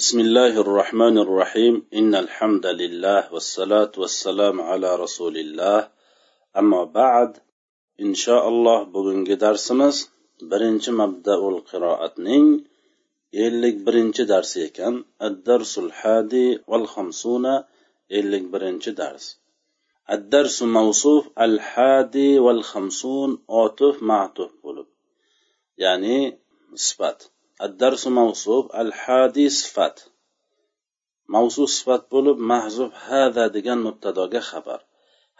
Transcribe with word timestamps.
بسم 0.00 0.20
الله 0.20 0.60
الرحمن 0.60 1.18
الرحيم 1.18 1.74
إن 2.00 2.14
الحمد 2.14 2.66
لله 2.66 3.34
والصلاة 3.34 3.92
والسلام 4.02 4.60
على 4.60 4.90
رسول 4.96 5.36
الله 5.38 5.88
أما 6.60 6.84
بعد 6.84 7.30
إن 8.00 8.14
شاء 8.14 8.48
الله 8.48 8.78
بقنج 8.92 9.28
درسمز 9.34 9.96
برنج 10.42 10.90
مبدأ 10.90 11.40
القراءة 11.54 12.14
نين 12.18 12.46
إليك 13.34 13.76
برنج 13.86 14.22
درس 14.22 14.56
يكن 14.56 15.04
الدرس 15.22 15.78
الحادي 15.78 16.48
والخمسون 16.66 17.46
إليك 18.10 18.42
برنج 18.42 18.90
درس 18.90 19.26
الدرس 20.10 20.62
موصوف 20.62 21.28
الحادي 21.38 22.38
والخمسون 22.38 23.38
أوتف 23.50 24.02
معتف 24.02 24.50
يعني 25.78 26.38
صفات 26.74 27.22
الدرس 27.61 28.07
موصوف 28.07 28.75
الحادي 28.75 29.49
صفat 29.49 29.95
mavzu 31.33 31.65
sifat 31.75 32.03
bo'lib 32.13 32.37
mahzuf 32.51 32.91
hada 33.05 33.45
degan 33.55 33.79
mubtadoga 33.87 34.41
xabar 34.49 34.79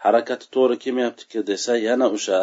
harakati 0.04 0.46
to'g'ri 0.54 0.76
kelmayaptiki 0.84 1.40
desa 1.50 1.72
yana 1.88 2.06
o'sha 2.16 2.40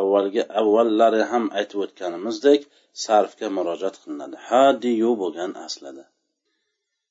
avvalgi 0.00 0.42
avvallari 0.60 1.22
ham 1.30 1.44
aytib 1.58 1.78
o'tganimizdek 1.86 2.60
sarfga 3.04 3.48
murojaat 3.56 3.96
qilinadi 4.02 4.36
hadiyu 4.48 5.10
bo'lgan 5.22 5.52
aslida 5.66 6.04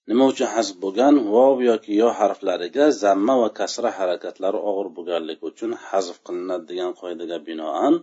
nima 0.09 0.23
uchun 0.31 0.49
hasb 0.55 0.75
bo'lgan 0.85 1.15
vov 1.33 1.57
yoki 1.69 1.91
yo 2.01 2.09
harflariga 2.19 2.85
zamma 3.03 3.35
va 3.41 3.49
kasra 3.59 3.89
harakatlari 3.99 4.59
og'ir 4.69 4.87
bo'lganligi 4.97 5.43
uchun 5.51 5.71
hazf 5.87 6.17
qilinadi 6.25 6.65
degan 6.71 6.91
qoidaga 7.01 7.37
binoan 7.47 7.95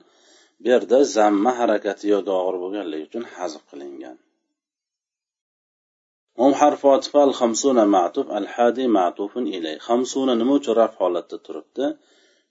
bu 0.62 0.68
yerda 0.74 0.98
zamma 1.18 1.52
harakati 1.60 2.06
yoki 2.14 2.32
og'ir 2.40 2.56
bo'lganligi 2.64 3.06
uchun 3.10 3.26
hazb 3.36 3.64
qilingan. 3.70 4.18
Mom 6.40 6.54
harfi 6.62 6.88
otifa 6.96 7.22
hamsuna 7.42 7.84
matuf 7.96 8.28
al 8.38 8.48
hadi 8.56 8.86
matufun 8.98 9.46
ilay. 9.58 9.78
Hamsuna 9.88 10.34
nima 10.42 10.54
uchun 10.60 10.74
raf 10.82 10.94
holatda 11.02 11.38
turibdi? 11.46 11.86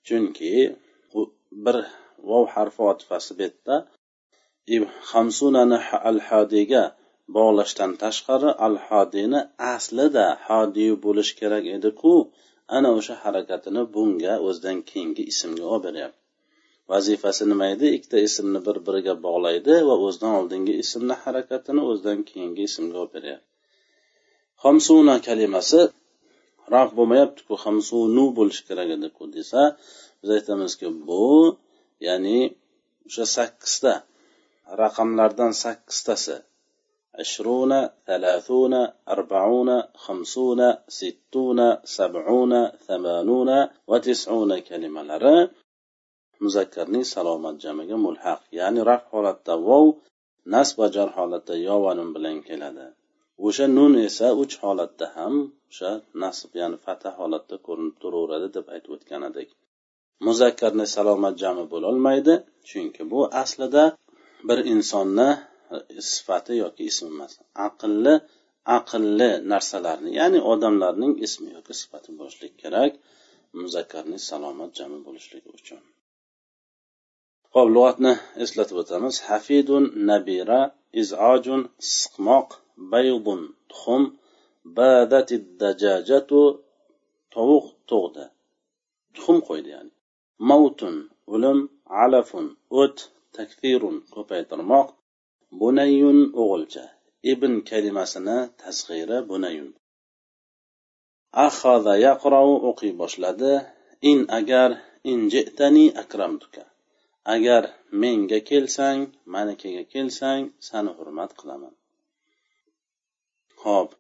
Chunki 0.07 0.53
bir 1.65 1.77
vov 2.29 2.45
harfi 2.55 2.83
otifasi 2.93 3.31
bu 3.39 3.43
yerda. 3.47 3.77
Hamsunani 5.13 5.79
al 6.11 6.19
hadiyga 6.29 6.83
bog'lashdan 7.37 7.93
tashqari 8.03 8.51
al 8.67 8.77
hodiyni 8.87 9.41
aslida 9.75 10.27
hodiy 10.47 10.93
bo'lishi 11.05 11.35
kerak 11.41 11.65
edi 11.77 11.91
ku 12.01 12.15
ana 12.77 12.89
o'sha 12.99 13.15
harakatini 13.25 13.83
bunga 13.95 14.35
o'zidan 14.49 14.79
keyingi 14.91 15.23
ismga 15.33 15.65
olib 15.75 15.85
beryapti. 15.87 16.24
vazifasi 16.91 17.45
nima 17.51 17.67
edi? 17.75 17.87
Ikkita 17.97 18.19
ismni 18.29 18.61
bir 18.67 18.77
biriga 18.87 19.15
bog'laydi 19.27 19.75
va 19.89 19.95
o'zidan 20.07 20.33
oldingi 20.41 20.75
ismni 20.85 21.15
harakatini 21.25 21.83
o'zidan 21.91 22.19
keyingi 22.31 22.63
ismga 22.71 22.97
olib 23.03 23.13
beryapti. 23.17 23.49
Hamsuna 24.65 25.15
kalimasi 25.27 25.81
raf 26.75 26.91
bo'lmayaptiku 26.99 27.55
hamsunu 27.65 28.25
bo'lishi 28.39 28.63
kerak 28.69 28.89
ediku 28.97 29.23
desa 29.37 29.61
biz 30.21 30.31
aytamizki 30.37 30.89
bu 31.09 31.27
ya'ni 32.07 32.39
o'sha 33.09 33.25
sakkizta 33.37 33.93
raqamlardan 34.83 35.53
sakkiztasi 35.63 36.37
ashruna 37.23 37.81
talatuna 38.07 38.81
arbauna 39.15 39.77
hamsuna 40.05 40.69
sittuna 40.99 41.69
sabuna 41.97 42.61
tamanuna 42.87 43.59
va 43.91 43.99
tisuna 44.07 44.57
kalimalari 44.69 45.37
muzakkarning 46.45 47.05
salomat 47.15 47.57
jamiga 47.65 47.97
mulhaq 48.07 48.41
ya'ni 48.59 48.81
raf 48.91 49.03
holatda 49.13 49.55
vov 49.69 49.87
nasb 50.53 50.75
va 50.81 50.89
jar 50.97 51.11
holatda 51.19 51.55
yovanun 51.69 52.09
bilan 52.17 52.39
keladi. 52.49 52.87
O'sha 53.47 53.67
nun 53.77 53.93
esa 54.09 54.29
uch 54.43 54.55
holatda 54.63 55.07
ham 55.17 55.35
o'sha 55.71 55.91
nasb 56.23 56.51
ya'ni 56.61 56.79
fatha 56.87 57.11
holatda 57.19 57.57
ko'rinib 57.67 57.97
turaveradi 58.03 58.49
deb 58.57 58.67
aytib 58.75 58.91
o'tgan 58.97 59.23
edik 59.31 59.49
muzakkarni 60.27 60.87
salomat 60.97 61.35
jami 61.43 61.65
bo'lolmaydi 61.73 62.35
chunki 62.69 63.03
bu 63.13 63.21
aslida 63.43 63.85
bir 64.49 64.59
insonni 64.73 65.29
sifati 66.13 66.55
yoki 66.63 66.83
ismi 66.91 67.09
emas 67.15 67.33
aqlli 67.67 68.15
aqlli 68.79 69.31
narsalarni 69.53 70.11
ya'ni 70.21 70.39
odamlarning 70.53 71.13
ismi 71.27 71.49
yoki 71.57 71.73
sifati 71.81 72.11
bo'lishligi 72.19 72.57
kerak 72.63 72.93
muzakkarning 73.61 74.23
salomat 74.31 74.71
jami 74.79 74.99
bo'lishligi 75.07 75.51
uchun. 75.59 75.81
Ho'p 77.55 77.69
lug'atni 77.75 78.13
eslatib 78.45 78.77
o'tamiz 78.83 79.17
hafidun 79.29 79.85
nabira 80.09 80.61
izojun 81.03 81.63
siqmoq 81.95 82.49
baydun 82.93 83.41
tuxum 83.71 84.03
badati 84.77 85.37
dajajatu 85.61 86.41
tovuq 87.35 87.67
tug'di. 87.91 88.25
Tuxum 89.15 89.39
qo'ydi 89.49 89.71
ya'ni. 89.75 89.93
Mavtun 90.49 90.95
o'lim 91.35 91.59
alafun 92.03 92.47
o't 92.81 92.99
takfirun 93.37 93.97
ko'paytirmoq. 94.15 94.89
Bunayun 95.61 96.19
o'g'ilcha. 96.43 96.85
Ibn 97.33 97.53
kalimasini 97.69 98.39
tasg'iri 98.61 99.19
bunayun. 99.31 99.71
Ahaza 101.47 101.95
yaqrau 102.07 102.51
o'qiy 102.71 102.93
boshladi. 103.01 103.53
In 104.11 104.19
agar 104.39 104.71
injitani 105.13 105.87
akramtuka. 106.03 106.65
Agar 107.25 107.63
menga 108.01 108.39
kelsang 108.49 109.01
manikiga 109.35 109.83
kelsang 109.93 110.43
sani 110.69 110.91
hurmat 110.99 111.31
qilaman. 111.39 111.75
Ho'p 113.63 113.91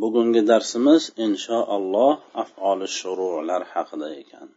bugungi 0.00 0.42
darsimiz 0.50 1.02
inshaalloh 1.24 2.14
afoli 2.42 2.86
shurular 2.98 3.62
haqida 3.72 4.08
ekan. 4.22 4.48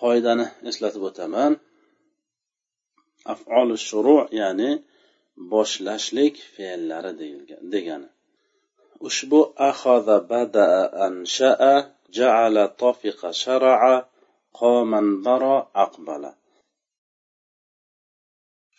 Qoidani 0.00 0.46
eslatib 0.70 1.02
o'taman. 1.08 1.52
Afoli 3.34 3.76
shuru 3.88 4.16
ya'ni 4.40 4.70
boshlashlik 5.52 6.34
fe'llari 6.54 7.12
degani. 7.72 8.08
Ushbu 9.06 9.40
ahaza 9.70 10.16
badaa 10.30 10.82
anshaa 11.06 11.78
jaala 12.18 12.64
tofiqa 12.82 13.28
sharaa 13.42 13.96
qoman 14.58 15.08
baro 15.24 15.56
aqbala. 15.84 16.32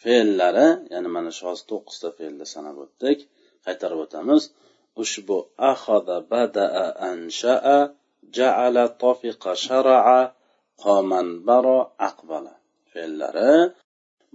Fe'llari 0.01 0.67
ya'ni 0.94 1.09
mana 1.16 1.31
shu 1.35 1.44
hozir 1.50 1.66
to'qqizta 1.72 2.09
fe'lni 2.17 2.45
sanab 2.53 2.78
o'tdik 2.85 3.19
qaytarib 3.66 4.00
o'tamiz. 4.06 4.44
Ushbu 5.01 5.38
ahaza 5.72 6.17
badaa 6.31 6.88
anshaa 7.09 7.79
jaala 8.38 8.84
tofiqa 9.03 9.51
sharaa 9.66 10.22
qoman 10.84 11.28
baro 11.47 11.79
aqbala. 12.09 12.53
Fe'llari 12.91 13.53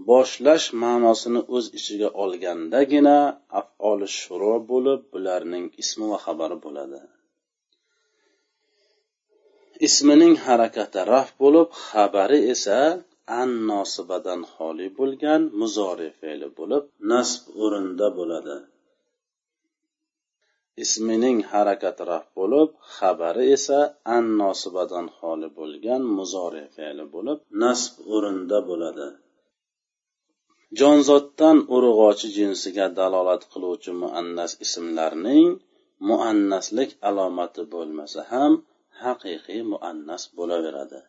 boshlash 0.09 0.67
ma'nosini 0.83 1.41
o'z 1.57 1.65
ichiga 1.79 2.09
olgandagina 2.23 3.19
afoli 3.61 4.09
shuro 4.21 4.55
bo'lib 4.71 5.01
bularning 5.13 5.67
ismi 5.83 6.07
va 6.13 6.19
xabari 6.27 6.57
bo'ladi. 6.65 7.01
Ismining 9.87 10.35
harakati 10.47 11.01
raf 11.13 11.29
bo'lib 11.43 11.69
xabari 11.89 12.41
esa 12.55 12.79
an 13.41 13.51
nosibadan 13.71 14.41
xoli 14.55 14.87
bo'lgan 14.99 15.43
muzori 15.61 16.09
fe'li 16.21 16.49
bo'lib 16.59 16.85
nasb 17.11 17.43
o'rinda 17.65 18.09
bo'ladi. 18.19 18.57
Ismining 20.85 21.39
harakati 21.53 22.03
raf 22.13 22.27
bo'lib 22.39 22.69
xabari 22.97 23.45
esa 23.57 23.81
an 24.17 24.25
nosibadan 24.41 25.07
xoli 25.19 25.49
bo'lgan 25.59 26.03
muzori 26.19 26.65
fe'li 26.77 27.05
bo'lib 27.15 27.39
nasb 27.63 27.93
o'rinda 28.15 28.59
bo'ladi. 28.69 29.09
Jonzotdan 30.79 31.57
urug'ochi 31.75 32.29
jinsiga 32.39 32.87
dalolat 32.99 33.43
qiluvchi 33.53 33.91
muannas 34.03 34.53
ismlarning 34.65 35.49
muannaslik 36.09 36.91
alomati 37.09 37.63
bo'lmasa 37.75 38.21
ham 38.33 38.53
haqiqiy 39.02 39.62
muannas 39.74 40.24
bo'laveradi 40.38 41.02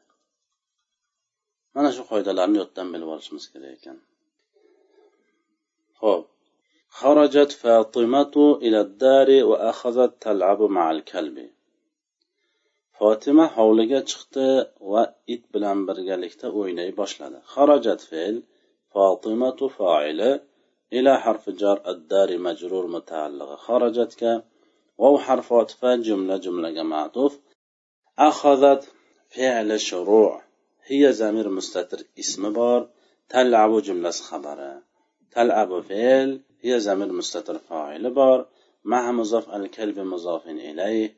mana 1.74 1.90
shu 1.96 2.02
qoidalarni 2.12 2.56
yoddan 2.62 2.88
bilib 2.94 3.08
olishimiz 3.14 3.44
kerak 3.52 3.72
ekan 3.78 3.98
ho'p 6.02 6.24
خرجت 7.00 7.52
فاطمة 7.62 8.34
إلى 8.64 8.80
الدار 8.80 9.28
وأخذت 9.50 10.12
تلعب 10.24 10.60
مع 10.62 10.90
الكلب 10.90 11.36
fotima 12.98 13.46
hovliga 13.56 14.00
chiqdi 14.10 14.48
va 14.92 15.02
it 15.34 15.42
bilan 15.54 15.78
birgalikda 15.88 16.46
o'ynay 16.58 16.90
boshladi 17.00 17.38
xarajat 17.54 18.00
fe'l 18.10 18.36
فاطمة 18.94 19.60
فاعل 19.76 20.20
إلى 20.92 21.12
حرف 21.24 21.50
جر 21.50 21.78
الدار 21.92 22.38
مجرور 22.38 22.86
متعلق 22.86 23.50
خرجت 23.66 24.42
واو 24.98 25.18
حرف 25.18 25.52
عطف 25.52 25.80
جملة 25.86 26.36
جملة 26.36 26.82
معطوف 26.82 27.32
أخذت 28.18 28.92
فعل 29.28 29.80
شروع 29.80 30.42
هي 30.84 31.12
زمير 31.12 31.48
مستتر 31.48 32.00
اسم 32.18 32.52
بار 32.52 32.90
تلعب 33.28 33.82
جملة 33.82 34.10
خبره 34.10 34.82
تلعب 35.30 35.80
فعل 35.80 36.40
هي 36.60 36.80
زمير 36.80 37.12
مستتر 37.12 37.58
فاعل 37.58 38.10
بار 38.10 38.48
مع 38.84 39.12
مضاف 39.12 39.50
الكلب 39.50 39.98
مضاف 39.98 40.46
إليه 40.46 41.16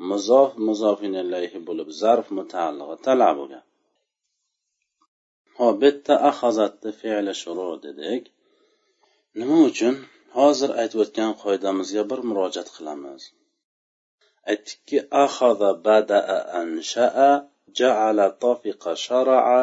مضاف 0.00 0.58
مضاف 0.58 1.02
إليه 1.02 1.52
bo'lib 1.68 1.88
zarf 2.02 2.26
mutaallig'i 2.38 2.96
talabuga 3.06 3.60
hop 5.58 5.74
bu 5.80 5.84
yerda 5.88 6.14
ahazatni 6.30 6.90
fe'li 7.00 7.34
shuru 7.42 7.68
dedik 7.84 8.22
nima 9.38 9.56
uchun 9.70 9.94
hozir 10.38 10.70
aytib 10.80 10.98
o'tgan 11.04 11.32
qoidamizga 11.42 12.02
bir 12.10 12.20
murojaat 12.28 12.68
qilamiz 12.76 13.22
aytdikki 14.51 14.97
ahaza 15.25 15.69
badaa 15.85 16.37
anshaa 16.61 17.33
jaala 17.79 18.25
tofiqa 18.43 18.91
sharaa 19.05 19.61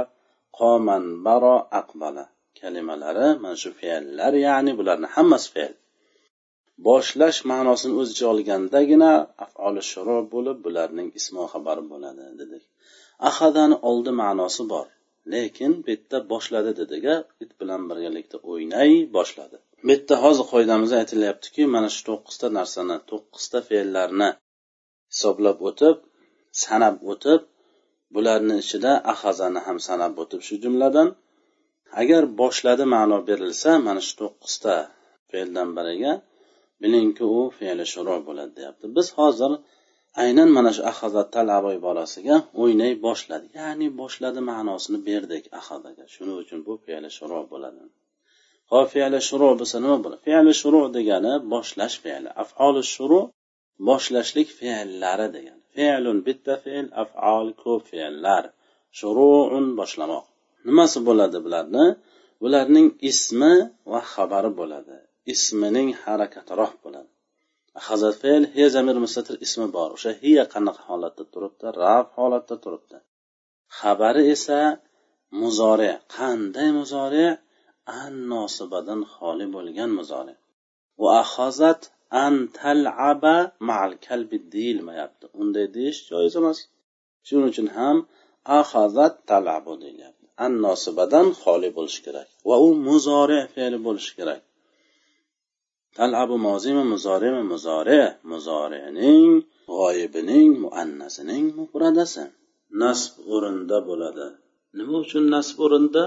qoman 0.58 1.04
baro 1.26 1.56
aqbala. 1.80 2.24
Kalimalari 2.58 3.28
mana 3.42 3.56
shu 3.62 3.70
fe'llar 3.80 4.32
ya'ni 4.46 4.72
bularni 4.78 5.08
hammasi 5.14 5.48
fe'l. 5.54 5.74
Boshlash 6.86 7.40
ma'nosini 7.50 7.94
o'z 8.00 8.08
ichiga 8.12 8.28
olgandagina 8.34 9.10
afoli 9.44 9.82
shuro 9.90 10.16
bo'lib 10.34 10.58
bularning 10.66 11.08
ismo 11.20 11.42
xabari 11.52 11.82
bo'ladi 11.92 12.24
dedik. 12.40 12.64
Ahadani 13.28 13.76
oldi 13.90 14.12
ma'nosi 14.22 14.62
bor. 14.72 14.86
Lekin 15.32 15.72
bu 15.82 15.88
yerda 15.94 16.18
boshladi 16.32 16.72
dediga 16.80 17.14
it 17.44 17.50
bilan 17.60 17.82
birgalikda 17.90 18.36
o'ynay 18.50 18.92
boshladi. 19.16 19.56
Bu 19.84 19.90
yerda 19.94 20.14
hozir 20.24 20.44
qoidamizda 20.52 20.96
aytilyaptiki 21.02 21.62
mana 21.74 21.88
shu 21.94 22.02
to'qqizta 22.08 22.46
narsani 22.58 22.96
to'qqizta 23.10 23.58
fe'llarni 23.68 24.28
hisoblab 25.12 25.58
o'tib 25.68 25.96
sanab 26.64 26.96
o'tib 27.12 27.40
bularni 28.14 28.54
ichida 28.62 28.92
ahazani 29.12 29.60
ham 29.66 29.78
sanab 29.88 30.14
o'tib 30.22 30.40
shu 30.46 30.54
jumladan. 30.64 31.08
Agar 32.02 32.22
boshladi 32.40 32.84
ma'no 32.94 33.18
berilsa 33.28 33.70
mana 33.86 34.00
shu 34.06 34.14
to'qqizta 34.20 34.74
fe'ldan 35.30 35.68
biriga 35.76 36.12
bilingki 36.82 37.24
u 37.38 37.40
fe'li 37.58 37.84
shuro 37.92 38.16
bo'ladi 38.26 38.52
deyapti. 38.58 38.86
Biz 38.96 39.06
hozir 39.18 39.52
aynan 40.22 40.48
mana 40.56 40.70
shu 40.76 40.82
ahazat 40.92 41.28
talaboy 41.36 41.76
bolasiga 41.86 42.36
o'ynay 42.62 42.92
boshladi 43.06 43.46
ya'ni 43.58 43.86
boshladi 44.00 44.40
ma'nosini 44.50 44.98
berdik 45.08 45.44
ahadaga 45.60 46.04
shuning 46.14 46.36
uchun 46.42 46.60
bu 46.66 46.72
fe'li 46.86 47.10
shuro 47.18 47.40
bo'ladi. 47.52 47.80
Ho 48.70 48.80
fe'li 48.92 49.18
shuro 49.28 49.48
bo'lsa 49.60 49.76
nima 49.84 49.98
bo'ladi? 50.04 50.20
Fe'li 50.28 50.52
shuro 50.62 50.80
degani 50.96 51.32
boshlash 51.52 51.96
fe'li. 52.04 52.28
Afoli 52.42 52.82
shuru 52.94 53.20
boshlashlik 53.88 54.48
fe'llari 54.58 55.28
degan 55.36 55.58
fe'lun 55.74 56.18
bitta 56.26 56.54
fe'l 56.64 56.86
afol 57.02 57.46
ko'p 57.62 57.82
fe'llar. 57.90 58.44
Shuruun 58.98 59.66
boshlamoq. 59.78 60.24
Nimasi 60.66 60.98
bo'ladi 61.08 61.38
bularni? 61.46 61.86
Bularning 62.42 62.88
ismi 63.10 63.54
va 63.90 64.00
xabari 64.12 64.50
bo'ladi. 64.60 64.96
Ismining 65.34 65.88
harakatiroq 66.02 66.72
bo'ladi. 66.84 67.10
Hazat 67.86 68.14
fe'l 68.22 68.42
he 68.54 68.64
zamir 68.74 68.96
mustatir 69.04 69.36
ismi 69.46 69.66
bor. 69.76 69.88
O'sha 69.96 70.12
hiya 70.22 70.44
qanaqa 70.54 70.82
holatda 70.88 71.24
turibdi? 71.32 71.66
Raf 71.82 72.06
holatda 72.18 72.56
turibdi. 72.64 72.98
Xabari 73.78 74.22
esa 74.34 74.60
muzori. 75.40 75.90
Qanday 76.16 76.68
muzori? 76.78 77.26
An 78.02 78.12
nosibadan 78.32 79.00
xoli 79.14 79.46
bo'lgan 79.54 79.90
muzori. 79.98 80.34
Va 81.02 81.10
ahozat 81.24 81.80
an 82.24 82.34
talaba 82.58 83.36
mal 83.68 83.90
kalbi 84.06 84.38
deyilmayapti. 84.54 85.26
Unday 85.40 85.66
deyish 85.76 86.00
joiz 86.10 86.34
emas. 86.40 86.58
Shuning 87.26 87.48
uchun 87.52 87.68
ham 87.76 87.96
ahazat 88.58 89.14
talabu 89.30 89.72
deyilyapti. 89.82 90.26
An 90.44 90.52
nosibadan 90.64 91.26
xoli 91.42 91.70
bo'lishi 91.76 92.00
kerak. 92.06 92.28
Va 92.48 92.56
u 92.66 92.68
muzori 92.86 93.40
fe'li 93.54 93.78
bo'lishi 93.86 94.12
kerak. 94.18 94.40
Talabu 95.98 96.36
mozimi 96.48 96.84
muzorimi 96.92 97.42
muzori. 97.52 98.00
Muzorining 98.32 99.30
g'oyibining 99.76 100.50
muannasining 100.64 101.46
mufradasi. 101.58 102.24
Nasb 102.82 103.12
o'rinda 103.34 103.78
bo'ladi. 103.88 104.26
Nima 104.78 104.96
uchun 105.04 105.24
nasb 105.34 105.56
o'rinda? 105.66 106.04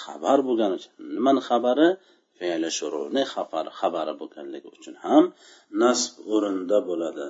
Xabar 0.00 0.38
bo'lgani 0.46 0.74
uchun. 0.78 0.92
Nimani 1.14 1.40
xabari? 1.48 1.88
Fe'li 2.38 2.68
shuruni 2.78 3.22
xabari 3.32 3.70
xabari 3.80 4.12
bo'lganligi 4.20 4.68
uchun 4.76 4.94
ham 5.04 5.24
nasb 5.82 6.12
o'rinda 6.34 6.78
bo'ladi. 6.88 7.26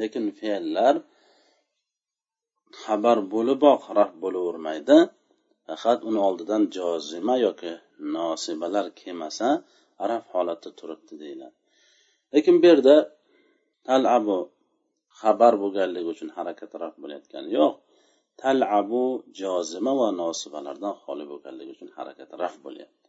Lekin 0.00 0.24
fe'llar 0.38 0.94
xabar 2.82 3.18
bo'liboq 3.34 3.82
raf 3.98 4.12
bo'lavermaydi. 4.22 4.98
Faqat 5.66 5.98
uni 6.08 6.20
oldidan 6.28 6.62
jozima 6.76 7.34
yoki 7.46 7.72
nosibalar 8.16 8.86
kelmasa 9.00 9.48
araf 10.04 10.22
holatda 10.32 10.70
turibdi 10.78 11.14
deyiladi. 11.22 11.56
Lekin 12.34 12.54
bu 12.60 12.66
yerda 12.70 12.96
talabu 13.88 14.38
xabar 15.20 15.52
bo'lganligi 15.62 16.08
uchun 16.14 16.28
harakat 16.36 16.72
raf 16.82 16.94
bo'layotgani 17.02 17.48
yo'q. 17.58 17.74
Talabu 18.42 19.04
jozima 19.40 19.92
va 20.00 20.08
nosibalardan 20.22 20.94
xoli 21.02 21.24
bo'lganligi 21.32 21.70
uchun 21.76 21.90
harakat 21.96 22.30
raf 22.42 22.54
bo'lyapti. 22.64 23.01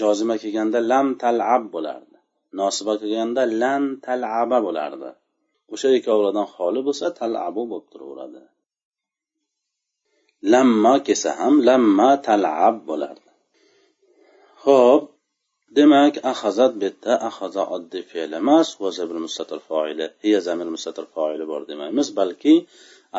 Jozima 0.00 0.34
kelganda 0.42 0.78
lam 0.90 1.06
talab 1.22 1.62
bo'lardi. 1.74 2.18
Nosiba 2.58 2.94
kelganda 3.00 3.42
lan 3.62 3.82
talaba 4.06 4.58
bo'lardi. 4.66 5.10
O'sha 5.72 5.88
ikkovlardan 5.98 6.46
xoli 6.54 6.80
bo'lsa 6.86 7.06
talabu 7.20 7.62
bo'lib 7.70 7.86
turaveradi. 7.92 8.42
Lamma 10.52 10.94
kelsa 11.06 11.30
ham 11.40 11.54
lamma 11.68 12.10
talab 12.26 12.76
bo'lardi. 12.88 13.30
Ho'p 14.64 15.02
demak 15.78 16.14
ahazat 16.32 16.72
betda 16.82 17.12
ahaza 17.28 17.62
oddiy 17.76 18.04
fe'l 18.10 18.32
emas 18.40 18.68
va 18.82 18.90
mustatir 19.26 19.60
foili 19.68 20.06
hiya 20.24 20.40
zamir 20.48 20.68
mustatir 20.74 21.06
foili 21.14 21.44
bor 21.52 21.62
demaymiz 21.70 22.08
balki 22.18 22.54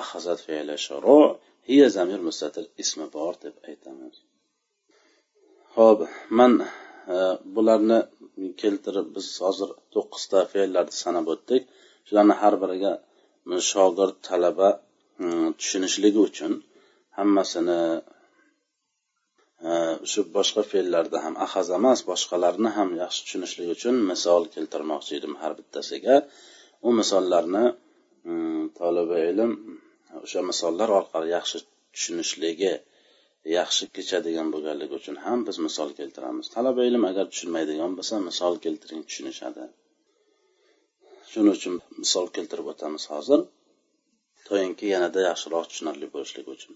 ahazat 0.01 0.39
fe'li 0.48 0.75
shuru 0.86 1.21
hiya 1.69 1.88
zamir 1.98 2.19
mustatir 2.28 2.66
ismi 2.83 3.06
bor 3.16 3.33
deb 3.44 3.56
aytamiz. 3.69 4.16
Ho'p 5.75 6.00
man 6.39 6.54
e, 6.63 7.16
bularni 7.56 8.00
keltirib 8.62 9.07
biz 9.16 9.27
hozir 9.45 9.69
to'qqizta 9.94 10.39
fe'llarni 10.54 10.95
sanab 11.04 11.27
o'tdik. 11.33 11.63
Shularni 12.07 12.36
har 12.42 12.56
biriga 12.63 12.92
mm, 13.48 13.60
shogird 13.72 14.16
talaba 14.27 14.69
mm, 15.24 15.48
tushunishligi 15.60 16.19
uchun 16.30 16.54
hammasini 17.18 17.80
e, 19.69 19.72
shu 20.12 20.22
boshqa 20.38 20.62
fe'llarda 20.72 21.18
ham 21.25 21.36
ahaz 21.45 21.68
emas 21.80 22.00
boshqalarni 22.12 22.69
ham 22.78 22.89
yaxshi 23.01 23.21
tushunishlik 23.25 23.69
uchun 23.78 23.95
misol 24.12 24.44
keltirmoqchi 24.56 25.13
edim 25.19 25.33
har 25.42 25.54
bittasiga. 25.60 26.16
U 26.88 26.89
misollarni 27.00 27.66
mm, 28.30 28.64
ilm 29.31 29.52
o'sha 30.26 30.42
misollar 30.50 30.90
orqali 31.00 31.28
yaxshi 31.38 31.57
tushunishligi 31.94 32.73
yaxshi 33.54 33.85
kechadigan 33.95 34.47
bo'lganligi 34.54 34.94
uchun 34.99 35.18
ham 35.25 35.40
biz 35.47 35.57
misol 35.66 35.90
keltiramiz. 35.99 36.45
Talaba 36.56 36.81
ilm 36.90 37.04
agar 37.11 37.25
tushunmaydigan 37.33 37.92
bo'lsa 37.97 38.16
misol 38.30 38.54
keltiring 38.66 39.02
tushunishadi. 39.09 39.66
Shuning 41.31 41.54
uchun 41.59 41.75
misol 42.02 42.28
keltirib 42.35 42.68
o'tamiz 42.73 43.04
hozir. 43.14 43.40
Toinki 44.47 44.85
yanada 44.94 45.19
yaxshiroq 45.30 45.66
tushunarli 45.71 46.07
bo'lishligi 46.16 46.49
uchun. 46.57 46.73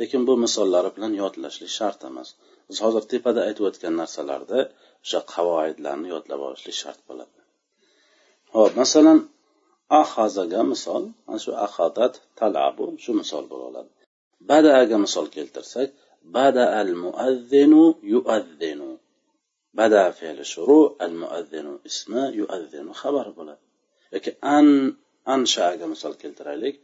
Lekin 0.00 0.22
bu 0.28 0.34
misollari 0.44 0.90
bilan 0.96 1.12
yodlashlik 1.22 1.72
shart 1.78 2.00
emas. 2.10 2.28
Biz 2.68 2.76
hozir 2.84 3.04
tepada 3.12 3.40
aytib 3.48 3.64
o'tgan 3.70 3.94
narsalarda 4.02 4.60
o'sha 5.04 5.20
qavoidlarni 5.34 6.08
yodlab 6.14 6.40
olishlik 6.48 6.76
shart 6.82 7.00
bo'ladi. 7.08 7.38
Ho'p 8.54 8.72
masalan 8.82 9.18
ahazaga 10.02 10.62
misol 10.72 11.02
mana 11.26 11.38
shu 11.44 11.52
ahadat 11.66 12.14
talabu 12.40 12.84
shu 13.04 13.12
misol 13.20 13.44
bo'la 13.50 13.64
oladi 13.70 13.90
badaaga 14.50 14.96
misol 15.04 15.26
keltirsak 15.36 15.88
bada 16.24 16.82
المؤذن 16.82 17.94
يؤذن 18.02 18.98
yuazzinu 19.74 20.10
فعل 20.10 20.46
شروع 20.46 20.96
المؤذن 21.02 21.66
al 21.66 21.80
يؤذن 21.80 21.80
ismi 21.84 22.22
yuazzinu 22.40 22.92
bo'ladi. 23.38 23.62
Yoki 24.12 24.30
an 24.40 24.66
anshaaga 25.34 25.86
misol 25.92 26.14
keltiraylik. 26.22 26.74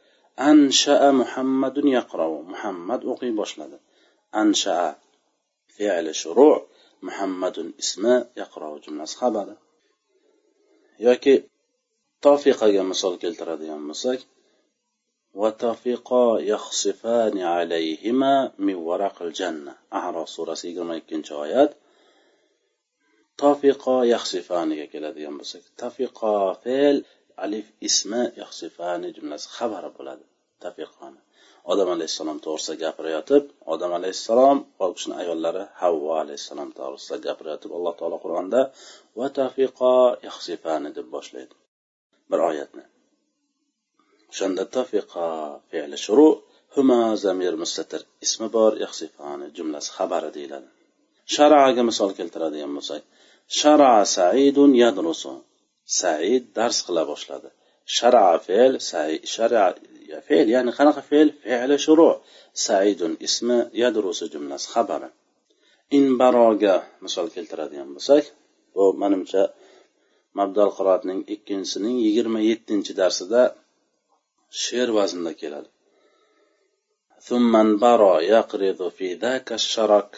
Anshaa 0.50 1.12
muhammadun 1.20 1.86
yaqrau. 1.98 2.32
Muhammad 2.52 3.00
o'qiy 3.12 3.32
boshladi. 3.40 3.78
Anshaa 4.42 4.88
fe'li 5.76 6.12
shuru 6.22 6.50
muhammadun 7.06 7.66
ismi 7.82 8.14
yaqrau 8.40 8.74
jumlasi 8.84 9.14
xabari. 9.20 9.54
Yoki 11.06 11.34
tofiqaga 12.24 12.82
misol 12.92 13.14
keltiradigan 13.22 13.82
bo'lsak 13.88 14.20
وتفقا 15.37 16.39
يخصفان 16.39 17.35
عليهما 17.39 18.51
من 18.57 18.75
ورق 18.75 19.21
الجنة 19.21 19.73
أعراف 19.93 20.29
surasi 20.29 20.67
yigirma 20.67 20.95
ikkinchi 21.01 21.33
oyat 21.43 21.71
tofiqo 23.41 23.95
yaxsifaniga 24.15 24.85
keladigan 24.93 25.35
bo'lsak 25.39 25.63
tafiqo 25.81 26.33
fe'l 26.63 26.97
alif 27.45 27.67
ismi 27.89 28.23
yaxsifani 28.41 29.07
jumlasi 29.15 29.47
xabari 29.57 29.89
bo'ladi 29.97 30.25
tafiqoni 30.65 31.21
odam 31.71 31.89
alayhissalom 31.95 32.37
to'g'risida 32.45 32.75
gapirayotib 32.83 33.43
odam 33.73 33.91
alayhissalom 33.99 34.57
va 34.79 34.85
u 34.91 34.93
kishini 34.97 35.15
ayollari 35.23 35.63
havvo 35.81 36.09
alayhissalom 36.23 36.69
to'g'risida 36.79 37.17
gapirayotib 37.27 37.71
alloh 37.77 37.93
taolo 37.99 38.17
qur'onda 38.25 38.61
tafiqo 39.39 39.93
yaxsifani 40.27 40.89
deb 40.97 41.07
boshlaydi 41.15 41.55
bir 42.31 42.39
oyatni 42.49 42.83
O'shanda 44.30 44.64
tafiqa 44.76 45.26
fe'li 45.70 45.98
shuru 46.06 46.28
huma 46.74 47.00
zamir 47.24 47.54
mustatir 47.62 48.00
ismi 48.26 48.48
bor 48.56 48.72
yaxsifani 48.84 49.46
jumlasi 49.56 49.90
xabari 49.96 50.30
deyiladi. 50.36 50.68
Sharaga 51.34 51.82
misol 51.90 52.10
keltiradigan 52.18 52.72
bo'lsak 52.76 53.02
shara 53.60 53.92
saidun 54.16 54.72
yadrusu. 54.82 55.32
Said 56.00 56.44
dars 56.56 56.78
qila 56.86 57.02
boshladi. 57.12 57.48
Shara 57.96 58.26
fe'l 58.46 58.72
shara 59.34 59.64
fe'l 60.28 60.46
ya'ni 60.54 60.72
qanaqa 60.78 61.02
fe'l? 61.10 61.28
Fe'li 61.44 61.76
shuru. 61.86 62.10
Saidun 62.66 63.12
ismi 63.26 63.58
yadrusu 63.82 64.24
jumlasi 64.34 64.66
xabari. 64.74 65.08
Inbaroga 65.98 66.76
misol 67.04 67.26
keltiradigan 67.34 67.88
bo'lsak 67.96 68.24
bu 68.74 68.84
manimcha 69.02 69.42
mabdal 70.38 70.70
qiroatning 70.76 71.20
ikkinchisining 71.34 71.96
yigirma 72.06 72.40
yettinchi 72.50 72.92
darsida 73.00 73.42
she'r 74.63 74.89
vaznida 74.97 75.33
keladi 75.41 75.69
ثم 77.29 77.55
انبرى 77.55 78.13
يقرض 78.35 78.79
في 78.97 79.07
ذاك 79.13 79.49
الشرك 79.53 80.11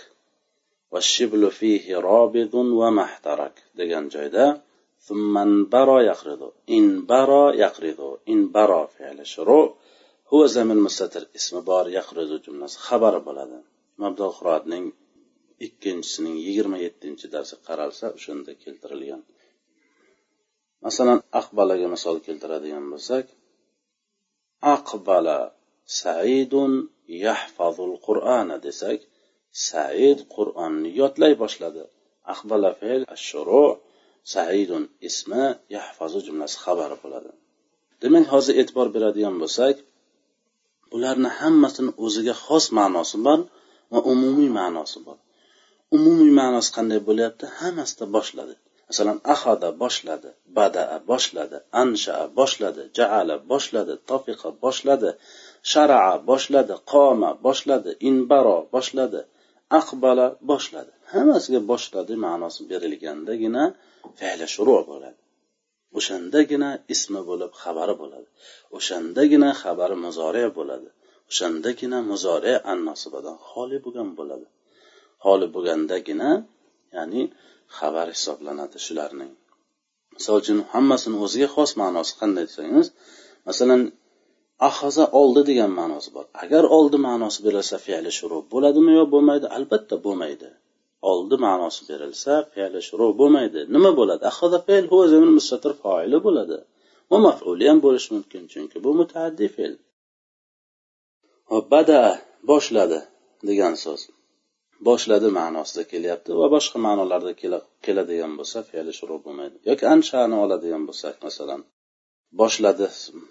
والشبل 0.92 1.52
فيه 1.52 1.86
رابض 2.10 2.54
ومحترك 2.54 3.56
degan 3.78 4.06
joyda 4.16 4.48
ثم 5.08 5.38
انبرى 5.38 6.06
يقرض 6.06 6.42
انبرى 6.70 7.58
يقرض 7.58 8.20
انبرى 8.30 8.88
فعل 8.98 9.28
شروع 9.28 9.76
هو 10.34 10.46
زمن 10.46 10.78
مستتر 10.78 11.24
اسم 11.36 11.62
بor 11.68 11.86
يقرض 11.88 12.32
jumlasi 12.46 12.78
xabari 12.88 13.20
bo'ladi 13.28 13.60
mabdal 14.02 14.32
qiroatning 14.38 14.86
ikkinchisining 15.66 16.36
yigirma 16.46 16.78
yettinchi 16.86 17.26
darsi 17.36 17.56
qaralsa 17.68 18.06
o'shanda 18.18 18.52
keltirilgan 18.64 19.22
masalan 20.86 21.20
aqbalaga 21.40 21.88
misol 21.96 22.18
keltiradigan 22.28 22.86
bo'lsak 22.94 23.26
aqbala 24.77 25.39
saidun 26.01 26.73
yahfazul 27.25 27.95
qur'ana 28.07 28.57
desak 28.67 29.01
said 29.69 30.19
qur'onni 30.37 30.89
yodlay 31.01 31.33
boshladi. 31.43 31.83
aqbala 32.33 32.71
fe'l 32.81 33.03
ashuru 33.17 33.65
saidun 34.35 34.83
ismi 35.09 35.45
yahfazu 35.77 36.19
jumlasi 36.27 36.57
xabari 36.65 36.97
bo'ladi. 37.03 37.31
Demak 38.03 38.25
hozir 38.35 38.55
e'tibor 38.61 38.89
beradigan 38.95 39.37
bo'lsak 39.43 39.77
bularni 40.93 41.31
hammasini 41.41 41.91
o'ziga 42.05 42.35
xos 42.45 42.65
ma'nosi 42.79 43.17
bor 43.27 43.41
va 43.93 43.99
umumiy 44.13 44.51
ma'nosi 44.59 44.99
bor. 45.07 45.19
Umumiy 45.97 46.33
ma'nosi 46.41 46.71
qanday 46.77 47.01
bo'lyapti? 47.09 47.45
Hammasida 47.61 48.05
boshladi. 48.17 48.55
Masalan 48.91 49.19
ahada 49.35 49.69
boshladi 49.83 50.31
badaa 50.59 50.97
boshladi 51.11 51.59
anshaa 51.83 52.25
boshladi 52.39 52.83
jaala 52.99 53.35
boshladi 53.51 53.95
tofiqa 54.11 54.49
boshladi 54.65 55.11
sharaa 55.73 56.15
boshladi 56.31 56.75
qoma 56.93 57.31
boshladi 57.47 57.91
inbaro 58.09 58.59
boshladi 58.75 59.21
aqbala 59.79 60.27
boshladi. 60.51 60.93
Hammasiga 61.13 61.61
boshladi 61.71 62.15
ma'nosi 62.27 62.61
berilgandagina 62.71 63.65
fe'li 64.19 64.47
shuru 64.55 64.77
bo'ladi. 64.91 65.21
O'shandagina 65.99 66.71
ismi 66.95 67.21
bo'lib 67.31 67.53
xabari 67.63 67.95
bo'ladi. 68.03 68.29
O'shandagina 68.77 69.49
xabari 69.63 69.97
muzore 70.05 70.45
bo'ladi. 70.59 70.89
O'shandagina 71.31 71.99
muzore 72.11 72.55
an 72.71 72.79
nosibadan 72.89 73.37
xoli 73.49 73.79
bo'lgan 73.85 74.09
bo'ladi. 74.19 74.47
Xoli 75.25 75.47
bo'lgandagina 75.55 76.31
ya'ni 76.97 77.23
xabar 77.79 78.07
hisoblanadi 78.15 78.79
shularning. 78.87 79.33
Misol 80.17 80.37
uchun 80.43 80.59
hammasini 80.73 81.17
o'ziga 81.25 81.49
xos 81.55 81.71
ma'nosi 81.83 82.13
qanday 82.21 82.45
desangiz 82.51 82.87
masalan 83.49 83.83
ahaza 84.69 85.05
oldi 85.21 85.43
degan 85.51 85.71
ma'nosi 85.81 86.11
bor. 86.17 86.27
Agar 86.43 86.65
oldi 86.77 86.99
ma'nosi 87.09 87.39
berilsa 87.47 87.77
fe'li 87.87 88.11
shuru 88.19 88.39
bo'ladimi 88.53 88.93
yo 88.99 89.05
bo'lmaydi? 89.15 89.47
Albatta 89.57 89.97
bo'lmaydi. 90.07 90.49
Oldi 91.13 91.37
ma'nosi 91.47 91.83
berilsa 91.91 92.33
fe'li 92.55 92.81
shuru 92.89 93.07
bo'lmaydi. 93.21 93.61
Nima 93.75 93.91
bo'ladi? 93.99 94.23
Ahaza 94.33 94.59
fe'l 94.67 94.85
huva 94.91 95.07
zamin 95.13 95.33
mustatir 95.39 95.73
foili 95.83 96.19
bo'ladi. 96.27 96.59
Va 97.11 97.19
mafuli 97.27 97.65
ham 97.71 97.79
bo'lishi 97.87 98.11
mumkin 98.17 98.43
chunki 98.53 98.77
bu 98.85 98.91
mutaaddi 99.01 99.47
fe'l. 99.57 99.75
Badaa 101.73 102.11
boshladi 102.51 102.99
degan 103.49 103.75
so'z. 103.85 104.01
Boshladi 104.89 105.29
ma'nosida 105.39 105.83
kelyapti 105.93 106.31
va 106.41 106.47
boshqa 106.55 106.79
ma'nolarda 106.87 107.33
keladigan 107.87 108.33
bo'lsa 108.39 108.59
fe'li 108.71 108.93
shuru 108.99 109.17
bo'lmaydi. 109.25 109.57
Yoki 109.69 109.85
anshani 109.95 110.37
oladigan 110.45 110.83
bo'lsak 110.89 111.17
masalan 111.27 111.61
boshladi 112.41 112.87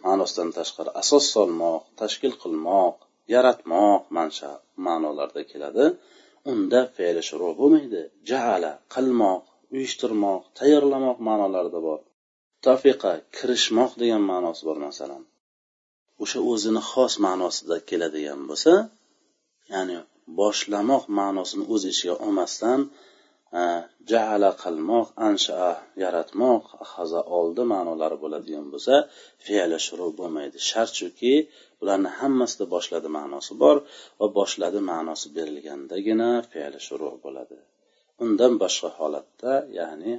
ma'nosidan 0.06 0.50
tashqari 0.58 0.92
asos 1.02 1.26
solmoq 1.36 1.82
tashkil 2.02 2.34
qilmoq 2.44 2.96
yaratmoq 3.34 4.02
mansha 4.18 4.52
ma'nolarda 4.86 5.42
keladi. 5.52 5.86
Unda 6.52 6.82
fe'li 6.98 7.22
shuru 7.30 7.50
bo'lmaydi. 7.60 8.02
Jaala 8.30 8.72
qilmoq 8.96 9.44
uyushtirmoq 9.74 10.42
tayyorlamoq 10.60 11.18
ma'nolarida 11.28 11.80
bor. 11.88 12.00
Tafiqa 12.66 13.12
kirishmoq 13.38 13.92
degan 14.02 14.24
ma'nosi 14.32 14.62
bor 14.68 14.78
masalan. 14.88 15.24
O'sha 16.24 16.40
o'zini 16.52 16.82
xos 16.92 17.14
ma'nosida 17.26 17.76
keladigan 17.90 18.42
bo'lsa 18.50 18.74
ya'ni 19.74 19.98
boshlamoq 20.38 21.04
ma'nosini 21.20 21.64
o'z 21.74 21.84
ichiga 21.92 22.16
olmasdan 22.26 22.80
e, 23.60 23.62
jaala 24.12 24.50
qilmoq 24.64 25.08
ansha 25.28 25.60
yaratmoq 26.04 26.64
haza 26.92 27.22
oldi 27.40 27.64
ma'nolari 27.74 28.18
bo'ladigan 28.24 28.68
bo'lsa 28.74 28.96
fe'li 29.46 29.78
shuru 29.88 30.08
bo'lmaydi. 30.20 30.58
Shart 30.70 30.92
shuki 31.00 31.34
bularni 31.80 32.10
hammasida 32.20 32.66
boshladi 32.76 33.10
ma'nosi 33.18 33.54
bor 33.64 33.78
va 34.20 34.28
boshladi 34.40 34.80
ma'nosi 34.92 35.28
berilgandagina 35.38 36.30
fe'li 36.52 36.80
shuru 36.88 37.10
bo'ladi. 37.26 37.58
Undan 38.24 38.54
boshqa 38.64 38.90
holatda 39.00 39.54
ya'ni 39.80 40.14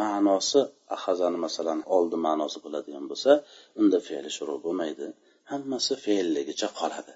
ma'nosi 0.00 0.60
ahazani 0.96 1.38
masalan 1.46 1.80
oldi 1.96 2.16
ma'nosi 2.26 2.58
bo'ladigan 2.64 3.04
bo'lsa 3.10 3.32
unda 3.80 3.98
fe'li 4.08 4.30
shuru 4.36 4.54
bo'lmaydi. 4.64 5.06
Hammasi 5.50 5.94
fe'lligicha 6.04 6.68
qoladi. 6.80 7.14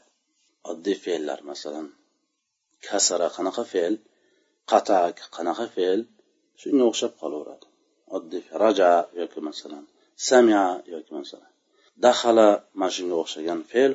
Oddiy 0.71 0.97
fe'llar 1.05 1.41
masalan 1.53 1.87
kasara 2.89 3.29
qanaqa 3.37 3.65
fe'l 3.73 3.95
qatak 4.71 5.17
qanaqa 5.37 5.67
fe'l 5.77 6.01
shunga 6.61 6.85
o'xshab 6.91 7.13
qolaveradi. 7.23 7.67
Oddiy 8.17 8.45
raja 8.63 8.91
yoki 9.21 9.41
masalan 9.49 9.85
samia 10.29 10.65
yoki 10.95 11.13
masalan. 11.19 11.51
Dahala 12.05 12.49
mana 12.81 12.93
shunga 12.97 13.17
o'xshagan 13.23 13.61
fe'l 13.71 13.93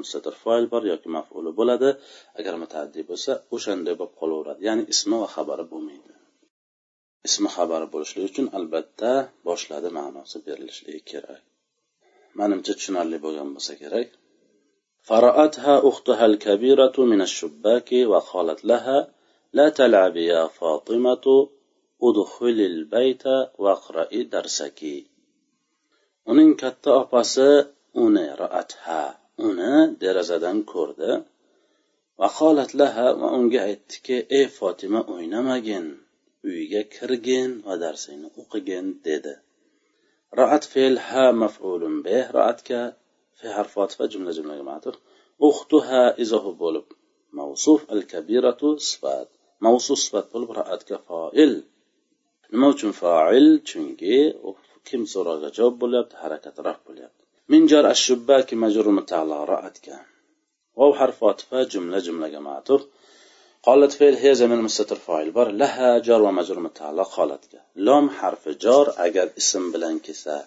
mustatir 0.00 0.34
foil 0.42 0.64
bor 0.72 0.82
yoki 0.92 1.08
mafuli 1.16 1.50
bo'ladi. 1.60 1.90
Agar 2.38 2.54
mutaaddi 2.62 3.00
bo'lsa 3.10 3.32
o'shanday 3.54 3.94
bo'lib 4.00 4.14
qolaveradi. 4.20 4.60
Ya'ni 4.68 4.82
ismi 4.92 5.16
va 5.22 5.28
xabari 5.36 5.64
bo'lmaydi. 5.72 6.12
Ismi 7.28 7.48
xabari 7.56 7.86
bo'lishligi 7.94 8.26
uchun 8.32 8.46
albatta 8.58 9.12
boshladi 9.48 9.88
ma'nosi 9.98 10.36
berilishligi 10.46 11.02
kerak. 11.10 11.42
Manimcha 12.38 12.72
tushunarli 12.78 13.18
bo'lgan 13.24 13.48
bo'lsa 13.56 13.74
kerak. 13.82 14.08
فرأتها 15.01 15.87
أختها 15.89 16.25
الكبيرة 16.25 16.93
من 16.97 17.21
الشباك 17.21 17.89
وقالت 17.91 18.65
لها 18.65 19.07
لا 19.53 19.69
تلعبي 19.69 20.25
يا 20.25 20.47
فاطمة 20.47 21.49
ادخلي 22.03 22.65
البيت 22.65 23.23
واقرئي 23.57 24.23
درسك 24.23 24.81
uning 26.31 26.59
katta 26.61 26.91
opasi 27.01 27.49
uni 28.03 28.25
raatha 28.41 29.01
uni 29.47 29.73
derazadan 30.01 30.57
ko'rdi 30.71 31.11
vaqolat 32.19 32.71
laha 32.79 33.07
va 33.19 33.27
unga 33.37 33.59
aytdiki 33.69 34.17
ey 34.37 34.45
fotima 34.57 34.99
o'ynamagin 35.13 35.85
uyga 36.49 36.81
kirgin 36.95 37.49
va 37.65 37.73
darsingni 37.83 38.29
o'qigin 38.41 38.85
dedi 39.05 39.33
raat 40.39 40.63
fe'l 40.71 40.95
ha 41.07 41.25
maf'ulun 41.41 41.95
bih 42.05 42.25
raatga 42.37 42.81
fi 43.37 43.47
harf 43.57 43.73
va 43.99 44.05
jumla 44.13 44.31
jumlaga 44.37 44.63
ma'tuf 44.71 44.95
uxtuha 45.47 46.03
izohi 46.23 46.51
bo'lib 46.63 46.87
mavsuf 47.39 47.79
al 47.93 48.01
kabiratu 48.11 48.69
sifat 48.89 49.27
mavsuf 49.65 49.97
sifat 50.05 50.25
bo'lib 50.33 50.49
raatga 50.59 50.97
foil 51.07 51.53
nima 52.51 52.67
uchun 52.73 52.91
foil 53.01 53.47
chunki 53.69 54.17
kim 54.87 55.01
so'roqga 55.13 55.49
javob 55.57 55.75
bo'lyapti 55.83 56.15
harakat 56.23 56.55
raf 56.67 56.79
bo'lyapti 56.87 57.23
min 57.51 57.61
jar 57.71 57.83
ashubbaki 57.95 58.55
majrur 58.63 58.87
mutala 58.99 59.39
raatga 59.53 59.97
واو 60.79 60.93
حرف 60.99 61.23
عطف 61.23 61.49
جملة 61.73 61.99
جملة 62.07 62.39
معطوف 62.39 62.81
قالت 63.63 63.91
فعل 63.91 64.15
هي 64.23 64.35
زمن 64.35 64.59
مستتر 64.61 64.95
فاعل 64.95 65.31
بار 65.31 65.51
لها 65.51 65.99
جار 65.99 66.21
ومجرور 66.21 66.59
متعلق 66.59 67.07
قالت 67.15 67.43
لام 67.75 68.09
حرف 68.09 68.49
جار 68.49 68.93
اگر 68.97 69.27
اسم 69.37 69.63
bilan 69.73 69.95
kelsa 70.05 70.37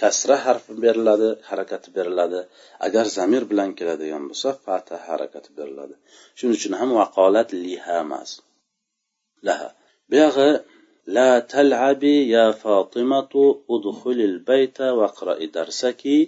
kasra 0.00 0.36
harfi 0.44 0.72
beriladi 0.84 1.28
harakati 1.48 1.88
beriladi. 1.96 2.40
Agar 2.86 3.04
zamir 3.16 3.42
bilan 3.50 3.70
keladigan 3.78 4.24
bo'lsa 4.30 4.48
fatha 4.64 4.96
harakati 5.06 5.50
beriladi. 5.58 5.94
Shuning 6.36 6.56
uchun 6.58 6.74
ham 6.80 6.90
vaqolat 7.00 7.48
liha 7.64 7.94
emas. 8.04 8.30
Laha. 9.46 9.68
Buyog'i 10.10 10.50
la 11.16 11.30
talabi 11.52 12.16
ya 12.34 12.46
ادخل 13.70 14.18
البيت 14.30 14.78
bayta 14.78 15.52
درسك 15.52 15.52
darsaki 15.54 16.18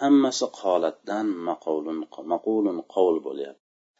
hammasi 0.00 0.46
qolatdan 0.60 1.26
maqulun 1.48 2.06
maqulun 2.32 2.76
قول 2.88 3.20
بوليا 3.20 3.54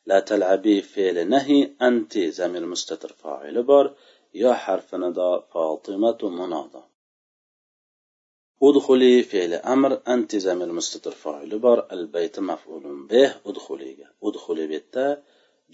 la 0.07 0.21
talabi 0.21 0.77
fe'li 0.93 1.25
nahi 1.35 1.59
anti 1.79 2.33
zamir 2.39 2.65
mustatir 2.73 3.13
فاعل 3.23 3.63
bor. 3.63 3.87
يا 4.35 4.53
حرف 4.53 4.95
nido 4.95 5.45
fotimatu 5.53 6.25
منادى 6.25 6.94
fe'li 9.31 9.59
amr 9.75 9.93
anti 10.15 10.39
zamir 10.47 10.71
mustatir 10.79 11.15
foili 11.23 11.57
bor 11.67 11.79
albayti 11.95 12.41
maf'ulun 12.51 12.99
bih 13.11 13.31
udxuliga 13.51 14.07
udxuli 14.29 14.65
bu 14.69 14.75
yerda 14.77 15.07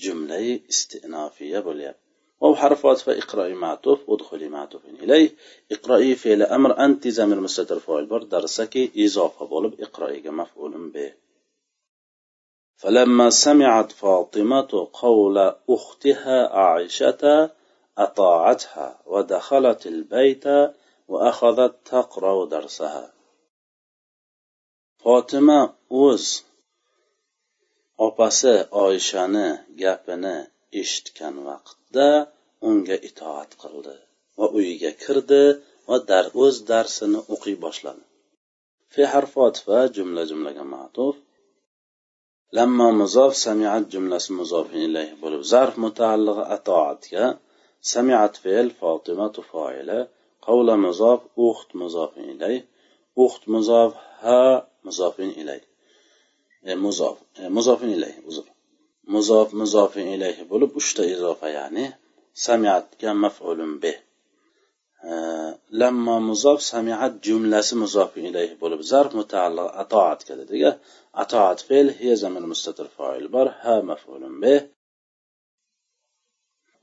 jumlai 0.03 0.49
istinofiya 0.73 1.61
bo'lyapti 1.69 2.11
واو 2.41 2.55
حرف 2.57 2.87
عطف 2.87 3.09
اقرأي 3.09 3.55
معطوف 3.55 3.99
ادخلي 4.09 4.49
معطوف 4.49 4.83
إليه. 5.03 5.31
اقرأي 5.73 6.15
فعل 6.15 6.43
أمر 6.43 6.85
أنت 6.85 7.09
زمير 7.09 7.41
مستتر 7.41 7.79
فاعل 7.79 8.07
بر 8.07 8.23
درسك 8.23 8.75
إضافة 8.97 9.47
بولب 9.47 9.81
اقرأي 9.81 10.31
مفعول 10.31 10.91
به. 10.95 11.13
فلما 12.77 13.31
سمعت 13.31 13.93
فاطمة 13.93 14.89
قول 14.93 15.55
أختها 15.69 16.49
عائشة 16.49 17.51
أطاعتها 17.99 18.99
ودخلت 19.07 19.87
البيت 19.87 20.45
وأخذت 21.10 21.74
تقرأ 21.86 22.46
درسها 22.46 23.14
فاطمة 25.04 25.60
o'z 25.90 26.25
opasi 28.08 28.56
oyishani 28.84 29.48
gapini 29.82 30.38
eshitgan 30.82 31.36
vaqtda 31.48 32.08
unga 32.70 32.98
itoat 33.10 33.52
qildi 33.62 33.96
va 34.38 34.46
uyiga 34.58 34.92
kirdi 35.04 35.44
va 35.88 35.98
dar 36.10 36.25
o'z 36.44 36.56
darsini 36.72 37.20
o'qiy 37.34 37.56
boshladi 37.66 38.04
fi 38.94 39.02
harfot 39.14 39.56
va 39.68 39.80
jumla 39.96 40.24
jumlaga 40.32 40.66
matuf 40.75 41.16
lamma 42.58 42.88
muzof 43.02 43.34
samiat 43.46 43.84
jumlasi 43.94 44.30
muzofin 44.40 44.82
ilayhi 44.90 45.16
bo'lib 45.24 45.44
zarf 45.52 45.75
mutaallig'i 45.86 46.44
atoatga 46.56 47.25
samiat 47.94 48.34
fe'l 48.44 48.68
fotimatu 48.80 49.42
foila 49.52 50.00
qavla 50.47 50.75
muzof 50.87 51.21
uxt 51.49 51.71
muzofin 51.81 52.27
ilay. 52.35 52.57
Uxt 53.25 53.43
muzof 53.55 53.93
ha 54.23 54.41
muzofin 54.87 55.31
ilay. 55.43 55.61
E, 56.69 56.75
muzof 56.85 57.17
e, 57.41 57.43
muzofin 57.57 57.91
ilay 57.97 58.15
uzr. 58.29 58.47
Muzof 59.15 59.49
muzofin 59.61 60.07
ilayhi 60.17 60.45
bo'lib 60.53 60.71
uchta 60.81 61.03
izofa 61.15 61.49
ya'ni 61.57 61.87
samiatga 62.45 63.11
maf'ulun 63.25 63.73
bih 63.83 63.99
e, 65.11 65.13
lamma 65.81 66.17
muzof 66.29 66.59
samiat 66.73 67.13
jumlasi 67.27 67.75
muzofin 67.83 68.25
ilayhi 68.31 68.55
bo'lib 68.63 68.81
zarf 68.91 69.13
mutaalliq 69.21 69.69
atoatga 69.83 70.35
dedik 70.41 70.63
atoat 71.23 71.59
fe'l 71.69 71.89
hiya 71.99 72.15
zamir 72.23 72.45
mustatir 72.53 72.89
foil 72.97 73.25
bor 73.35 73.47
ha 73.63 73.75
maf'ulun 73.91 74.35
bih 74.43 74.61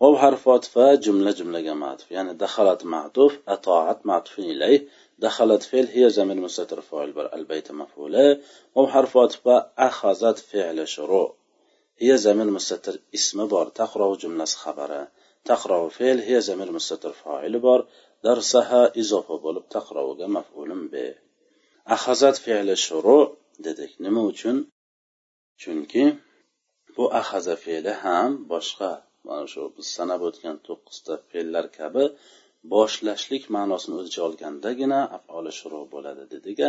واو 0.00 0.16
حرف 0.19 0.49
عطف 0.49 0.78
جملة 0.78 1.31
جملة 1.31 1.75
معطوف 1.75 2.11
يعني 2.11 2.35
دخلت 2.35 2.85
معطوف 2.85 3.38
أطاعت 3.49 4.07
معطوف 4.07 4.38
إليه 4.38 4.88
دخلت 5.19 5.62
فعل 5.62 5.87
هي 5.87 6.11
زمن 6.11 6.37
مستتر 6.37 6.81
فاعل 6.81 7.12
بر 7.12 7.35
البيت 7.35 7.73
مفعولة 7.73 8.40
واو 8.75 8.87
حرف 8.87 9.16
عطف 9.16 9.49
أخذت 9.78 10.38
فعل 10.38 10.88
شروع 10.88 11.37
هي 11.99 12.16
زمن 12.16 12.47
مستتر 12.47 13.00
اسم 13.14 13.47
بار 13.47 13.69
تقرأ 13.69 14.16
جملة 14.16 14.45
خبره 14.45 15.09
تقرأ 15.45 15.88
فعل 15.88 16.19
هي 16.19 16.40
زمن 16.40 16.73
مستتر 16.73 17.12
فاعل 17.12 17.59
بار 17.59 17.87
درسها 18.25 18.92
إضافة 18.97 19.38
بولب 19.38 19.69
تقرأ 19.69 20.26
مفعول 20.26 20.88
به 20.88 21.14
أخذت 21.87 22.37
فعل 22.37 22.78
شروع 22.78 23.37
dedik 23.61 23.92
nima 24.00 24.21
uchun 24.31 24.57
chunki 25.61 26.05
bu 26.94 27.05
ahaza 27.20 27.55
fe'li 27.64 27.92
ham 28.03 28.31
boshqa 28.51 28.90
mana 29.30 29.46
shu 29.54 29.62
biz 29.78 29.88
sanab 29.98 30.22
o'tgan 30.30 30.58
to'qqizta 30.68 31.13
fe'llar 31.32 31.66
kabi 31.80 32.04
boshlashlik 32.74 33.44
ma'nosini 33.56 33.96
o'z 34.00 34.08
ichiga 34.10 34.26
olgandagina 34.30 35.00
afoli 35.18 35.52
shuru 35.60 35.82
bo'ladi 35.94 36.24
dedik 36.34 36.60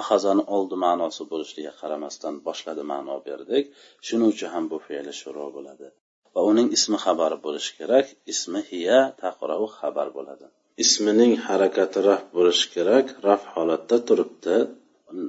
ahazani 0.00 0.42
oldi 0.56 0.76
ma'nosi 0.86 1.22
bo'lishiga 1.32 1.72
qaramasdan 1.80 2.34
boshladi 2.46 2.82
ma'no 2.92 3.16
berdik 3.28 3.64
shuning 4.06 4.28
uchun 4.34 4.48
ham 4.54 4.64
bu 4.72 4.78
fe'li 4.86 5.12
shuru 5.22 5.46
bo'ladi. 5.56 5.88
Va 6.34 6.40
uning 6.50 6.68
ismi 6.76 6.98
xabari 7.04 7.36
bo'lishi 7.46 7.72
kerak. 7.78 8.06
Ismi 8.32 8.60
hiya 8.70 8.98
taqrau 9.22 9.64
xabar 9.78 10.08
bo'ladi. 10.16 10.46
Ismining 10.84 11.32
harakati 11.46 11.98
raf 12.08 12.22
bo'lishi 12.36 12.66
kerak. 12.74 13.06
Raf 13.26 13.42
holatda 13.54 13.96
turibdi. 14.08 14.56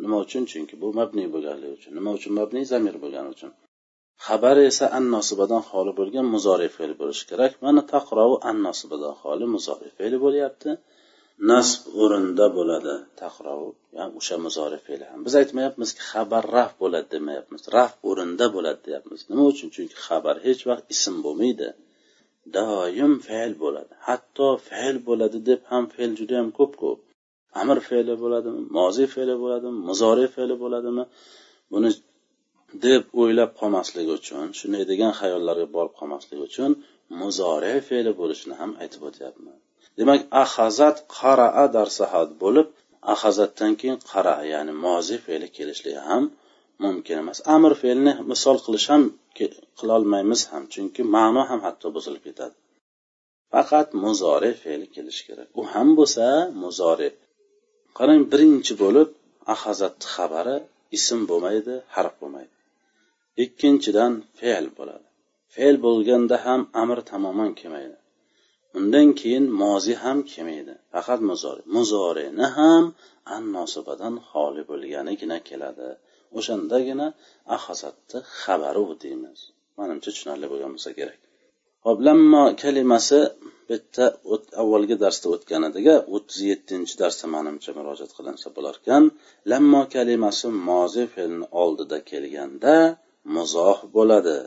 Nima 0.03 0.17
uchun? 0.25 0.43
Chunki 0.51 0.75
bu 0.81 0.87
mabniy 0.99 1.27
bo'lganligi 1.35 1.73
uchun. 1.79 1.91
Nima 1.97 2.11
uchun 2.17 2.31
mabniy 2.39 2.65
zamir 2.73 2.95
bo'lgani 3.03 3.29
uchun. 3.35 3.51
Xabar 4.27 4.57
esa 4.69 4.85
an 4.97 5.05
nosibadan 5.15 5.61
xoli 5.69 5.91
bo'lgan 5.99 6.25
muzori 6.35 6.67
fe'l 6.75 6.93
bo'lishi 7.01 7.25
kerak. 7.31 7.51
Mana 7.65 7.81
taqrovi 7.93 8.37
an 8.49 8.57
nosibadan 8.67 9.13
xoli 9.21 9.45
muzori 9.55 9.89
fe'li 9.97 10.17
bo'lyapti. 10.25 10.71
Nasb 11.49 11.81
o'rinda 12.03 12.45
bo'ladi 12.57 12.95
taqrov 13.21 13.61
ya'ni 13.97 14.13
o'sha 14.19 14.35
muzori 14.45 14.79
fe'li 14.85 15.05
ham. 15.11 15.19
Biz 15.25 15.33
aytmayapmizki 15.41 16.01
xabar 16.11 16.43
raf 16.57 16.71
bo'ladi 16.81 17.07
demayapmiz. 17.15 17.61
Raf 17.75 17.93
o'rinda 18.09 18.45
bo'ladi 18.55 18.79
deyapmiz. 18.87 19.19
Nima 19.29 19.43
uchun? 19.51 19.67
Chunki 19.75 19.95
xabar 20.07 20.35
hech 20.45 20.61
vaqt 20.69 20.85
ism 20.95 21.15
bo'lmaydi. 21.25 21.69
Doim 22.55 23.13
fe'l 23.27 23.51
bo'ladi. 23.63 23.93
Hatto 24.07 24.47
fe'l 24.69 24.95
bo'ladi 25.07 25.37
deb 25.49 25.61
ham 25.71 25.83
fe'l 25.95 26.11
juda 26.19 26.33
yam 26.39 26.49
ko'p 26.59 26.73
ko'p 26.83 26.99
amr 27.61 27.77
fe'li 27.89 28.13
bo'ladimi? 28.23 28.61
Moziy 28.77 29.07
fe'li 29.15 29.35
bo'ladimi? 29.43 29.79
Muzori 29.89 30.25
fe'li 30.35 30.55
bo'ladimi? 30.63 31.03
Buni 31.73 31.89
deb 32.85 33.03
o'ylab 33.21 33.51
qolmaslik 33.59 34.07
uchun 34.17 34.47
shunday 34.59 34.83
degan 34.91 35.11
xayollarga 35.19 35.67
borib 35.75 35.93
qolmaslik 35.99 36.39
uchun 36.47 36.71
muzore 37.21 37.73
fe'li 37.87 38.11
bo'lishini 38.19 38.55
ham 38.61 38.71
aytib 38.83 39.01
o'tyapman. 39.09 39.57
Demak 39.99 40.21
ahazat 40.43 40.97
qaraa 41.17 41.65
darsahat 41.77 42.29
bo'lib 42.43 42.67
ahazatdan 43.13 43.71
keyin 43.79 43.97
qara 44.11 44.35
ya'ni 44.53 44.73
mozi 44.85 45.17
fe'li 45.25 45.47
kelishligi 45.57 46.01
ham 46.09 46.23
mumkin 46.83 47.15
emas. 47.23 47.39
Amr 47.55 47.71
fe'lni 47.81 48.13
misol 48.31 48.57
qilish 48.65 48.87
ham 48.91 49.03
qilolmaymiz 49.79 50.41
ham 50.51 50.63
chunki 50.73 51.01
ma'no 51.15 51.41
ham 51.49 51.59
hatto 51.67 51.87
buzilib 51.95 52.23
ketadi. 52.27 52.55
Faqat 53.53 53.87
muzore 54.03 54.51
fe'li 54.63 54.87
kelishi 54.95 55.23
kerak. 55.27 55.47
U 55.59 55.61
ham 55.73 55.87
bo'lsa 55.99 56.25
muzore 56.63 57.09
qarang 57.97 58.21
birinchi 58.31 58.73
bo'lib 58.83 59.09
ahazatni 59.55 60.05
xabari 60.15 60.57
ism 60.97 61.19
bo'lmaydi 61.29 61.73
harf 61.95 62.13
bo'lmaydi. 62.21 62.53
Ikkinchidan 63.43 64.13
fe'l 64.39 64.65
bo'ladi. 64.77 65.07
Fe'l 65.55 65.75
bo'lganda 65.85 66.35
ham 66.45 66.61
amr 66.81 66.99
tamoman 67.11 67.51
kelmaydi. 67.59 67.97
Undan 68.77 69.07
keyin 69.19 69.45
mozi 69.61 69.93
ham 70.03 70.17
kelmaydi. 70.31 70.73
Faqat 70.93 71.19
muzori. 71.29 71.61
Muzorini 71.75 72.47
ham 72.57 72.83
an 73.35 73.43
nosibadan 73.55 74.15
xoli 74.29 74.63
bo'lganigina 74.71 75.37
keladi. 75.49 75.89
O'shandagina 76.37 77.07
ahazatni 77.55 78.19
xabari 78.41 78.83
deymiz. 79.03 79.39
Manimcha 79.79 80.09
tushunarli 80.13 80.47
bo'lgan 80.51 80.71
bo'lsa 80.75 80.91
kerak. 80.99 81.19
Hop 81.85 81.97
lammo 82.07 82.43
kalimasi 82.63 83.19
bitta 83.69 84.05
avvalgi 84.61 84.95
darsda 85.03 85.27
o'tgan 85.35 85.63
ediga 85.69 85.95
o'ttiz 86.15 86.39
yettinchi 86.51 86.93
darsda 87.01 87.25
manimcha 87.35 87.71
murojaat 87.77 88.11
qilinsa 88.17 88.47
bo'larkan 88.57 89.03
lammo 89.51 89.81
kalimasi 89.95 90.47
mozi 90.69 91.03
fe'lni 91.13 91.45
oldida 91.63 91.97
kelganda 92.11 92.75
muzoh 93.35 93.79
bo'ladi. 93.95 94.39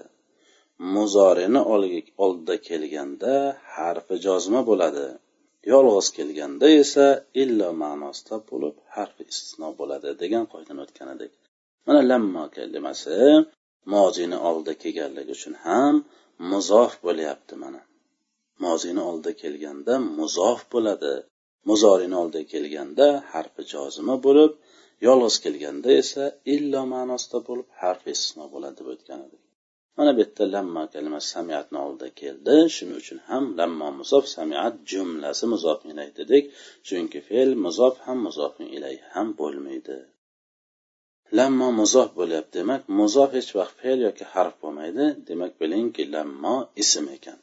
Muzorini 0.94 1.60
oldida 2.24 2.56
kelganda 2.68 3.34
harfi 3.76 4.16
jozma 4.26 4.60
bo'ladi. 4.70 5.06
Yolg'iz 5.72 6.08
kelganda 6.18 6.66
esa 6.82 7.06
illo 7.42 7.68
ma'nosida 7.82 8.36
bo'lib 8.50 8.76
harfi 8.96 9.22
istisno 9.32 9.68
bo'ladi 9.80 10.08
degan 10.22 10.44
qoidani 10.52 10.80
o'tgan 10.84 11.08
edik. 11.14 11.32
Mana 11.86 12.00
lammo 12.10 12.44
kalimasi 12.56 13.18
mozini 13.94 14.38
oldida 14.48 14.74
kelganligi 14.82 15.32
uchun 15.38 15.54
ham 15.66 15.94
muzof 16.50 16.92
bo'lyapti 17.06 17.54
mana. 17.62 17.82
Mozini 18.64 19.02
oldida 19.10 19.32
kelganda 19.42 19.94
muzof 20.18 20.60
bo'ladi. 20.74 21.14
Muzorini 21.68 22.16
oldida 22.22 22.42
kelganda 22.52 23.06
harfi 23.32 23.62
jozima 23.72 24.14
bo'lib 24.26 24.52
yolg'iz 25.06 25.36
kelganda 25.44 25.90
esa 26.02 26.24
illo 26.54 26.82
ma'nosida 26.94 27.38
bo'lib 27.48 27.68
harf 27.80 28.02
istisno 28.14 28.44
bo'ladi 28.54 28.76
deb 28.80 28.88
o'tgan 28.94 29.20
edik 29.28 29.42
mana 29.96 30.10
bu 30.16 30.20
yerda 30.22 30.44
lamma 30.54 30.82
kalimasi 30.94 31.28
samiatni 31.36 31.78
oldida 31.86 32.08
keldi. 32.20 32.56
Shuning 32.74 32.98
uchun 33.02 33.18
ham 33.28 33.44
lammo 33.58 33.88
muzof 34.00 34.24
samiat 34.36 34.74
jumlasi 34.90 35.44
muzof 35.52 35.78
ilay 35.90 36.10
dedik. 36.18 36.44
Chunki 36.86 37.18
fe'l 37.28 37.50
muzof 37.64 37.94
ham 38.06 38.18
muzofin 38.26 38.66
ilay 38.76 38.96
ham 39.12 39.28
bo'lmaydi. 39.40 39.98
Lammo 41.38 41.68
muzof 41.80 42.08
bo'lyapti 42.18 42.54
demak 42.58 42.82
muzof 43.00 43.30
hech 43.38 43.50
vaqt 43.58 43.76
fe'l 43.82 43.98
yoki 44.06 44.24
harf 44.34 44.54
bo'lmaydi. 44.62 45.04
Demak 45.28 45.52
bilingki 45.60 46.02
lammo 46.14 46.56
ism 46.82 47.04
ekan. 47.16 47.38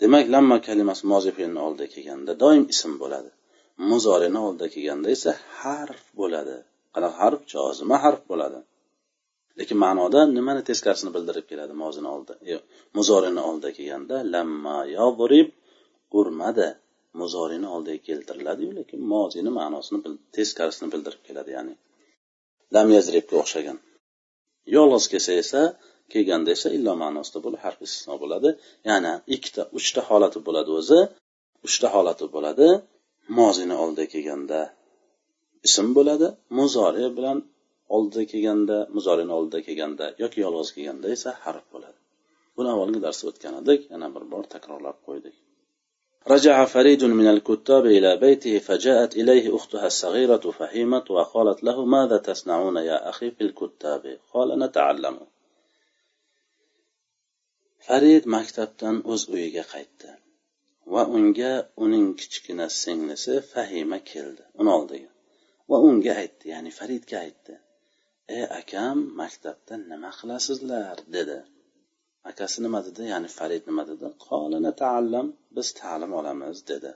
Demak 0.00 0.24
lamma 0.34 0.56
kalimasi 0.68 1.04
mozi 1.12 1.30
fe'lni 1.38 1.60
oldida 1.66 1.86
kelganda 1.94 2.32
doim 2.42 2.64
ism 2.74 2.92
bo'ladi. 3.02 3.30
Muzorini 3.90 4.40
oldida 4.46 4.66
kelganda 4.74 5.08
esa 5.16 5.32
harf 5.60 6.02
bo'ladi. 6.20 6.58
Qanaqa 6.96 7.16
harf? 7.22 7.40
Jozima 7.54 7.96
harf 8.04 8.20
bo'ladi. 8.30 8.58
Lekin 9.58 9.78
ma'noda 9.84 10.20
nimani 10.38 10.62
teskarisini 10.68 11.10
bildirib 11.16 11.46
keladi 11.50 11.74
mozini 11.82 12.08
oldi 12.16 12.32
e, 12.52 12.54
muzorini 12.96 13.42
oldiga 13.50 13.72
kelganda 13.78 14.16
lamma 14.34 14.76
yoburib 14.98 15.48
urmadi. 16.20 16.68
Muzorini 17.20 17.68
oldiga 17.74 18.00
keltiriladiyu 18.08 18.70
lekin 18.78 19.00
mozini 19.14 19.50
ma'nosini 19.60 19.98
teskarisini 20.36 20.88
bildirib 20.94 21.22
keladi 21.28 21.50
ya'ni 21.56 21.74
lam 22.74 22.88
yazribga 22.96 23.34
o'xshagan 23.42 23.78
yolg'iz 24.76 25.04
kelsa 25.12 25.32
esa 25.42 25.62
kelganda 26.12 26.50
esa 26.56 26.68
illo 26.76 26.92
ma'nosida 27.02 27.38
bu 27.44 27.48
harf 27.64 27.78
istisno 27.86 28.14
bo'ladi. 28.22 28.48
Ya'ni 28.88 29.12
ikkita 29.36 29.62
uchta 29.78 30.00
holati 30.08 30.38
bo'ladi 30.46 30.70
o'zi. 30.80 31.00
Uchta 31.66 31.86
holati 31.94 32.26
bo'ladi. 32.34 32.68
Mozini 33.38 33.74
oldiga 33.84 34.08
kelganda 34.14 34.60
ism 35.67 35.87
bo'ladi 35.97 36.27
muzori 36.59 37.05
bilan 37.17 37.37
oldida 37.95 38.23
kelganda 38.31 38.77
muzorini 38.95 39.33
oldida 39.39 39.59
kelganda 39.67 40.05
yoki 40.23 40.39
yolg'iz 40.45 40.69
kelganda 40.75 41.07
esa 41.15 41.31
harf 41.43 41.65
bo'ladi 41.73 41.99
buni 42.57 42.69
avvalgi 42.73 42.99
darsda 43.05 43.25
o'tgan 43.31 43.53
edik 43.61 43.81
yana 43.93 44.07
bir 44.15 44.23
bor 44.33 44.43
takrorlab 44.55 44.99
qo'ydik 45.07 45.37
رجع 46.33 46.65
فريد 46.65 47.03
من 47.19 47.27
الكتاب 47.35 47.85
إلى 47.97 48.11
بيته 48.25 48.59
فجاءت 48.67 49.11
إليه 49.21 49.45
أختها 49.57 49.87
الصغيرة 49.93 50.45
فهيمة 50.59 51.05
وقالت 51.15 51.59
له 51.67 51.85
ماذا 51.85 52.17
تصنعون 52.17 52.77
يا 52.89 53.09
أخي 53.09 53.31
في 53.31 53.41
الكتاب 53.47 54.03
قال 54.33 54.49
نتعلم 54.63 55.17
farid 57.87 58.23
maktabdan 58.35 58.97
o'z 59.13 59.21
uyiga 59.35 59.63
qaytdi 59.73 60.09
va 60.93 61.03
unga 61.17 61.53
uning 61.85 62.07
kichkina 62.19 62.67
singlisi 62.81 63.35
fahima 63.51 63.99
keldi 64.11 64.43
uni 64.59 64.71
oldiga 64.77 65.09
va 65.69 65.77
unga 65.87 66.13
aytdi 66.21 66.45
ya'ni 66.53 66.71
faridga 66.79 67.17
aytdi 67.25 67.53
ey 68.35 68.43
akam 68.59 68.97
maktabda 69.21 69.73
nima 69.91 70.11
qilasizlar 70.19 70.97
dedi 71.15 71.39
akasi 72.31 72.57
nima 72.65 72.79
dedi 72.87 73.03
ya'ni 73.11 73.29
farid 73.37 73.63
nima 73.69 73.83
dedi 73.91 74.07
qolini 74.27 74.71
taallam 74.81 75.27
biz 75.55 75.67
ta'lim 75.79 76.11
olamiz 76.19 76.59
dedi 76.73 76.93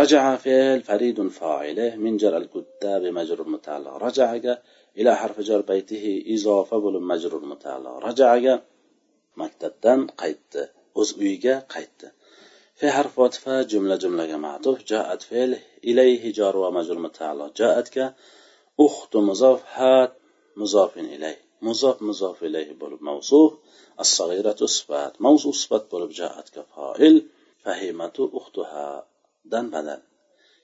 رجع 0.00 0.24
فعل 0.44 0.78
فريد 0.90 1.18
فاعله 1.38 1.90
من 2.04 2.12
جر 2.22 2.34
الكتاب 2.42 3.02
مجرور 3.18 3.48
متعلق 3.54 3.94
رجع 4.06 4.28
إلى 4.98 5.10
حرف 5.20 5.40
جر 5.48 5.60
بيته 5.72 6.04
إضافة 6.34 6.76
بول 6.84 7.02
مجرور 7.12 7.42
متعلق 7.52 7.94
رجع 8.08 8.30
maktabdan 9.40 10.00
qaytdi 10.20 10.62
o'z 11.00 11.10
uyiga 11.22 11.54
qaytdi 11.74 12.06
في 12.75 12.91
حرف 12.91 13.19
وصفة 13.19 13.61
جملة 13.61 13.95
جملة 13.95 14.37
معطوف 14.37 14.83
جاءت 14.83 15.21
فعل 15.21 15.57
إليه 15.83 16.33
جار 16.33 16.57
ومجرور 16.57 16.99
متعلق 16.99 17.53
جاءتك 17.57 18.15
أخت 18.79 19.15
مضاف 19.15 19.63
هات 19.73 20.17
مضاف 20.57 20.97
إليه 20.97 21.37
مضاف 21.61 22.01
مضاف 22.01 22.43
إليه 22.43 22.73
بولب 22.73 23.03
موصوف 23.03 23.53
الصغيرة 23.99 24.55
صفات 24.65 25.21
موصوف 25.21 25.55
صفات 25.55 25.91
بولب 25.91 26.09
جاءتك 26.09 26.65
فاعل 26.75 27.25
فهمة 27.63 28.29
أختها 28.33 29.07
دن 29.45 29.69
بدل 29.69 30.01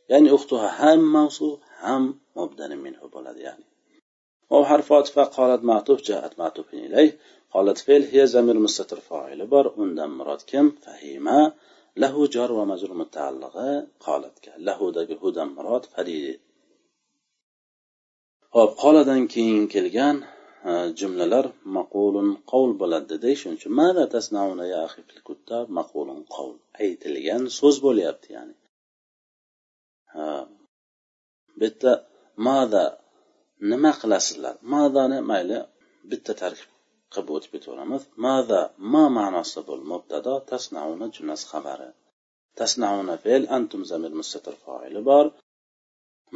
يعني 0.10 0.36
أختها 0.36 0.96
هم 0.96 1.14
موصوف 1.14 1.60
هم 1.82 2.20
مبدل 2.36 2.76
منه 2.76 3.08
بولد 3.14 3.38
يعني. 3.38 3.64
وهو 4.50 4.66
حرف 4.66 4.94
عطف 4.94 5.20
قالت 5.20 5.64
معطوف 5.64 6.02
جاءت 6.02 6.40
معطوف 6.40 6.74
إليه 6.74 7.18
قالت 7.52 7.78
فعل 7.78 8.04
هي 8.04 8.28
زمير 8.28 8.60
مستتر 8.60 9.00
فاعل 9.00 9.48
بر 9.48 9.74
undam 9.78 10.18
murod 10.18 10.42
kim 10.52 10.72
fahima 10.86 11.54
lahu 12.02 12.22
jor 12.34 12.50
va 12.58 12.64
majrur 12.72 12.94
mutaallig'i 13.04 13.72
qolatga. 14.06 14.52
Lahudagi 14.68 15.16
hudan 15.22 15.50
murod 15.56 15.84
farid 15.94 16.40
hop 18.56 18.72
qoladan 18.84 19.22
keyin 19.34 19.64
kelgan 19.74 20.18
e, 20.70 20.72
jumlalar 21.00 21.46
maqulun 21.78 22.30
qovul 22.52 22.74
bo'ladi 22.82 23.08
dedi 23.14 23.32
shuning 23.40 23.58
uchun. 23.60 23.74
Mada 23.82 24.04
tasnauna 24.16 24.66
ya 24.74 24.80
axi 24.88 25.02
fil 25.10 25.24
kuttab? 25.30 25.66
Maqulun 25.80 26.20
qovul 26.36 26.58
aytilgan 26.84 27.44
so'z 27.60 27.76
bo'lyapti 27.86 28.28
ya'ni. 28.36 28.56
E, 30.20 30.24
Bu 31.58 31.66
yerda 31.68 31.94
mada 32.48 32.84
nima 33.72 33.92
qilasizlar? 34.02 34.56
Madani 34.74 35.20
mayli 35.32 35.58
bitta 36.12 36.34
tarkib 36.42 36.70
qilib 37.14 37.30
o'tib 37.36 37.52
ketaveramiz 37.56 38.04
mada 38.26 38.62
ma 38.94 39.04
ma'nosida 39.18 39.62
bo'l 39.70 39.82
mubtado 39.92 40.34
tasnauna 40.52 41.06
jumlasi 41.16 41.46
xabari 41.52 41.90
tasnauna 42.60 43.16
fe'l 43.24 43.44
antum 43.58 43.82
zamir 43.92 44.14
mustatir 44.20 44.56
foili 44.64 45.02
bor 45.10 45.26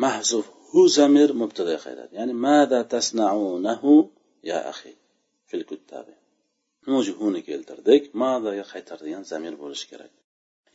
mahzuf 0.03 0.45
hu 0.69 0.81
zamir 0.97 1.29
mubtada 1.41 1.75
qaytadi 1.85 2.13
ya'ni 2.19 2.33
mada 2.47 2.79
tasnaunahu 2.93 3.93
ya 4.49 4.57
axi 4.71 4.93
fil 5.49 5.65
kuttabi 5.69 6.13
huni 7.19 7.41
keltirdik 7.47 8.03
madaga 8.23 8.63
qaytaradigan 8.71 9.23
zamir 9.31 9.53
bo'lishi 9.61 9.85
kerak 9.91 10.11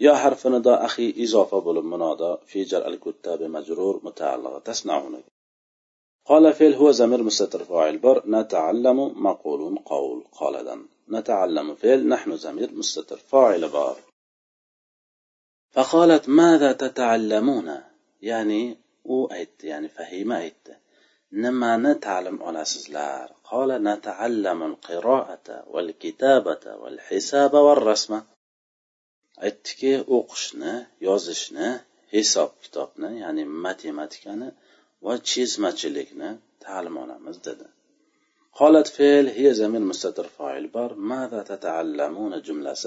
yo 0.04 0.12
harfi 0.22 0.48
nido 0.54 0.72
axi 0.86 1.06
izofa 1.24 1.58
bo'lib 1.66 1.86
munodo 1.92 2.30
fi 2.50 2.58
jar 2.70 2.82
al 2.90 2.96
kuttabi 3.04 3.46
majrur 3.56 3.96
mutaalliga 4.06 4.60
tasnauna 4.68 5.18
قال 6.24 6.52
فيل 6.52 6.74
هو 6.74 6.90
زمير 6.90 7.22
مستتر 7.22 7.64
فاعل 7.64 7.98
بر 7.98 8.22
نتعلم 8.26 9.22
مقول 9.22 9.78
قول 9.78 10.24
قال 10.32 10.64
دن 10.64 10.86
نتعلم 11.08 11.74
فيل 11.74 12.08
نحن 12.08 12.36
زمير 12.36 12.72
مستتر 12.74 13.16
فاعل 13.16 13.68
بر 13.68 13.96
فقالت 15.70 16.28
ماذا 16.28 16.72
تتعلمون؟ 16.72 17.80
يعني 18.22 18.78
أو 19.06 19.32
أيت 19.32 19.64
يعني 19.64 19.88
فهيمة 19.88 20.40
أيت. 20.40 20.68
نما 21.32 21.76
نتعلم 21.76 22.42
على 22.42 22.64
سزلار 22.64 23.32
قال 23.44 23.82
نتعلم 23.82 24.62
القراءة 24.62 25.64
والكتابة 25.66 26.76
والحساب 26.76 27.54
والرسمة 27.54 28.24
ايتكي 29.42 29.98
أوقشنا 29.98 30.86
يوزشنا 31.00 31.84
حساب 32.12 32.50
كتابنا 32.62 33.10
يعني 33.10 33.44
ماتيماتيكانا. 33.44 34.44
يعني 34.44 34.56
va 35.05 35.13
chizmachilikni 35.29 36.29
ta'lim 36.65 36.95
olamiz 37.03 37.37
dedi 37.47 37.67
قالت 38.59 38.87
فعل 38.97 39.25
هي 39.37 39.47
زمير 39.61 39.81
مستتر 39.91 40.27
فاعل 40.37 40.65
بار 40.75 40.91
ماذا 41.11 41.39
تتعلمون 41.51 42.33
جملة 42.47 42.83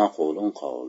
مقول 0.00 0.36
قول 0.62 0.88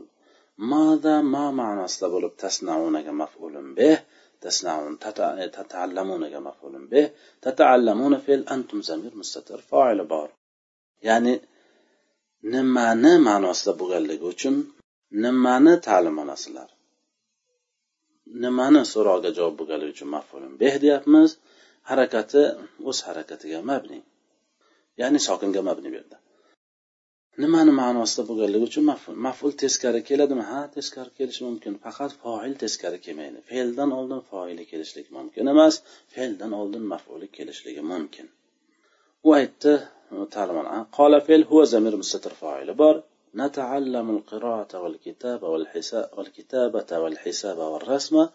ماذا 0.72 1.16
ما 1.34 1.44
معنى 1.60 1.86
bo'lib 2.14 2.32
tasnaunga 2.42 3.12
maf'ulun 3.22 3.68
bih 3.78 3.98
تسمعون 4.40 4.98
تتعلمون 5.58 6.22
مفعول 6.48 6.86
به 6.86 7.10
تتعلمون 7.42 8.18
فعل 8.18 8.40
أنتم 8.54 8.82
زمير 8.82 9.12
مستتر 9.16 9.60
فاعل 9.70 10.04
بار 10.04 10.30
ya'ni 11.08 11.34
nimani 12.52 13.12
ma'nosida 13.28 13.72
bo'lganligi 13.80 14.26
uchun 14.32 14.56
nimani 15.24 15.74
ta'lim 15.86 16.16
olasizlar 16.22 16.68
nimani 18.43 18.81
so'rog'iga 18.93 19.31
javob 19.37 19.55
bo'lganligi 19.59 19.91
uchun 19.95 20.09
mafulun 20.17 20.53
beh 20.61 20.75
deyapmiz. 20.83 21.29
Harakati 21.89 22.43
o'z 22.89 22.97
harakatiga 23.07 23.59
mabni. 23.71 23.99
Ya'ni 25.01 25.19
sokinga 25.27 25.61
mabni 25.69 25.87
bu 25.91 25.97
yerda 25.99 26.17
nimani 27.43 27.71
ma'nosida 27.81 28.23
bo'lganligi 28.29 28.65
uchun 28.69 28.83
maful 28.91 29.15
maful 29.27 29.51
teskari 29.61 30.01
keladimi? 30.09 30.43
Ha 30.51 30.61
teskari 30.75 31.11
kelishi 31.17 31.41
mumkin. 31.47 31.73
Faqat 31.85 32.11
foil 32.21 32.53
teskari 32.63 32.99
kelmaydi. 33.05 33.39
Fe'ldan 33.49 33.89
oldin 33.99 34.21
foili 34.29 34.63
kelishligi 34.71 35.11
mumkin 35.17 35.43
emas 35.53 35.75
fe'ldan 36.13 36.51
oldin 36.61 36.83
mafuli 36.93 37.27
kelishligi 37.37 37.83
mumkin. 37.91 38.25
U 39.27 39.29
aytdi 39.39 39.73
qola 40.97 41.19
fe'l 41.27 41.43
huva 41.49 41.65
zamir 41.73 41.93
mustatir 42.01 42.33
foili 42.41 42.73
bor. 42.83 42.95
نتعلم 43.35 44.17
القراءة 44.17 44.81
والكتابة 44.81 45.49
والحساب 45.49 46.09
والكتابة 46.17 46.99
والحساب 46.99 47.57
والرسم. 47.57 48.27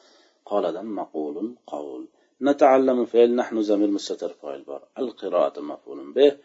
قال 0.45 0.73
دم 0.73 0.95
مقول 0.95 1.57
قول. 1.67 2.09
نتعلم 2.43 3.07
فعل 3.07 3.35
نحن 3.35 3.63
زمير 3.63 3.89
مستتر 3.91 4.33
فاعل 4.33 4.63
بار. 4.63 4.89
القراءة 4.99 5.61
مفعول 5.61 6.13
به. 6.13 6.37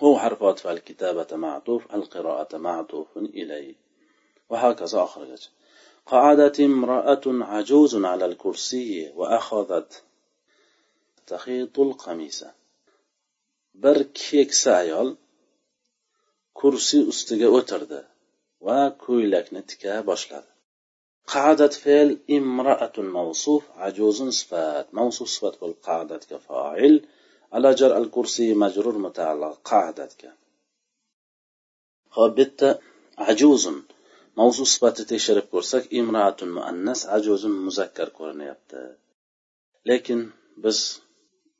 هو 0.00 0.18
حرف 0.18 0.42
عطف 0.42 0.66
الكتابة 0.66 1.36
معطوف 1.36 1.94
القراءة 1.94 2.56
معطوف 2.56 3.16
إليه. 3.16 3.74
وهكذا 4.50 5.02
أخرجت. 5.02 5.50
قعدت 6.06 6.60
امرأة 6.60 7.20
عجوز 7.26 8.04
على 8.04 8.24
الكرسي 8.24 9.12
وأخذت 9.16 10.02
تخيط 11.26 11.78
القميص. 11.80 12.44
keksa 14.14 14.84
ayol 14.84 15.16
kursi 16.61 16.99
ustiga 17.11 17.47
o'tirdi 17.57 18.01
va 18.67 18.79
ko'ylakni 19.05 19.61
tika 19.71 19.95
boshladi 20.11 20.51
قعدت 21.33 21.73
فعل 21.83 22.09
امرأة 22.37 22.95
موصوف 22.97 23.63
عجوز 23.83 24.19
صفات 24.39 24.87
موصوف 24.99 25.27
صفات 25.35 25.55
والقعدت 25.63 26.23
كفاعل 26.31 26.95
على 27.53 27.69
جر 27.79 27.97
الكرسي 27.97 28.53
مجرور 28.53 28.97
متعلق 28.97 29.53
قعدت 29.71 30.13
ك 30.21 30.23
bitta 32.37 32.69
ajuzun 33.31 33.77
mavzu 34.39 34.63
sifati 34.73 35.03
tekshirib 35.11 35.47
ko'rsak 35.53 35.83
imraatun 35.99 36.49
muannas 36.57 37.01
ajuzun 37.17 37.55
muzakkar 37.65 38.09
ko'rinyapti 38.17 38.81
lekin 39.89 40.19
biz 40.63 40.77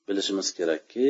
bilishimiz 0.07 0.47
kerakki 0.57 1.05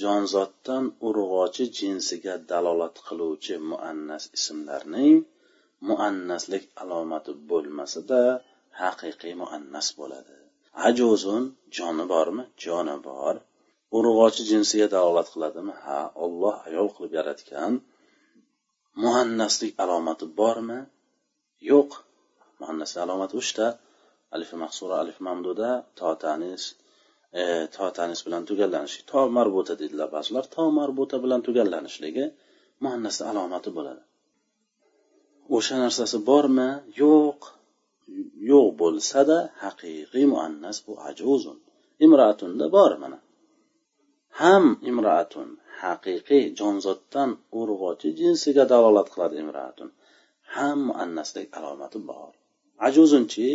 jonzotdan 0.00 0.84
urg'ochi 1.08 1.64
jinsiga 1.78 2.34
dalolat 2.50 2.96
qiluvchi 3.06 3.54
muannas 3.70 4.24
ismlarning 4.36 5.16
muannaslik 5.88 6.64
alomati 6.82 7.32
bo'lmasada 7.50 8.20
haqiqiy 8.80 9.34
muannas 9.42 9.88
bo'ladi. 9.98 10.34
Ajuzun 10.88 11.42
joni 11.76 12.04
bormi? 12.12 12.44
Joni 12.64 12.96
bor. 13.08 13.34
Urg'ochi 13.96 14.42
jinsiga 14.50 14.86
dalolat 14.96 15.28
qiladimi? 15.34 15.74
Ha 15.84 16.00
olloh 16.24 16.56
ayol 16.68 16.88
qilib 16.94 17.12
yaratgan 17.18 17.72
muannaslik 19.02 19.72
alomati 19.84 20.26
bormi? 20.40 20.80
Yo'q. 21.70 21.90
Muannaslik 22.60 23.00
alomati 23.06 23.34
uchta. 23.42 23.66
Alif 24.34 24.50
mahsura 24.62 24.94
alif 25.02 25.18
mamduda 25.26 25.70
to 25.98 26.08
tanis 26.22 26.62
e, 27.40 27.42
to 27.74 27.84
tanis 27.98 28.20
bilan 28.26 28.42
tugallanishi 28.48 29.00
to 29.10 29.20
marbuta 29.36 29.74
deydilar 29.80 30.08
ba'zilar. 30.16 30.44
To 30.54 30.62
marbuta 30.78 31.16
bilan 31.24 31.40
tugallanishligi 31.46 32.24
muannasni 32.84 33.24
alomati 33.30 33.70
bo'ladi. 33.76 34.02
O'sha 35.56 35.76
narsasi 35.84 36.18
bormi? 36.28 36.68
Yo'q. 37.02 37.40
Yo'q 38.50 38.68
bo'lsada 38.82 39.38
haqiqiy 39.62 40.24
muannas 40.34 40.76
bu 40.86 40.92
ajuzun. 41.08 41.58
Imraatunda 42.06 42.66
bor 42.76 42.92
mana. 43.02 43.18
Ham 44.40 44.64
imraatun 44.90 45.48
haqiqiy 45.82 46.44
jonzotdan 46.58 47.30
urg'ochi 47.60 48.08
jinsiga 48.20 48.64
dalolat 48.72 49.08
qiladi 49.12 49.36
imraatun 49.44 49.88
ham 50.54 50.78
muannaslik 50.88 51.48
alomati 51.58 51.98
bor. 52.10 52.32
Ajuzunchi? 52.86 53.48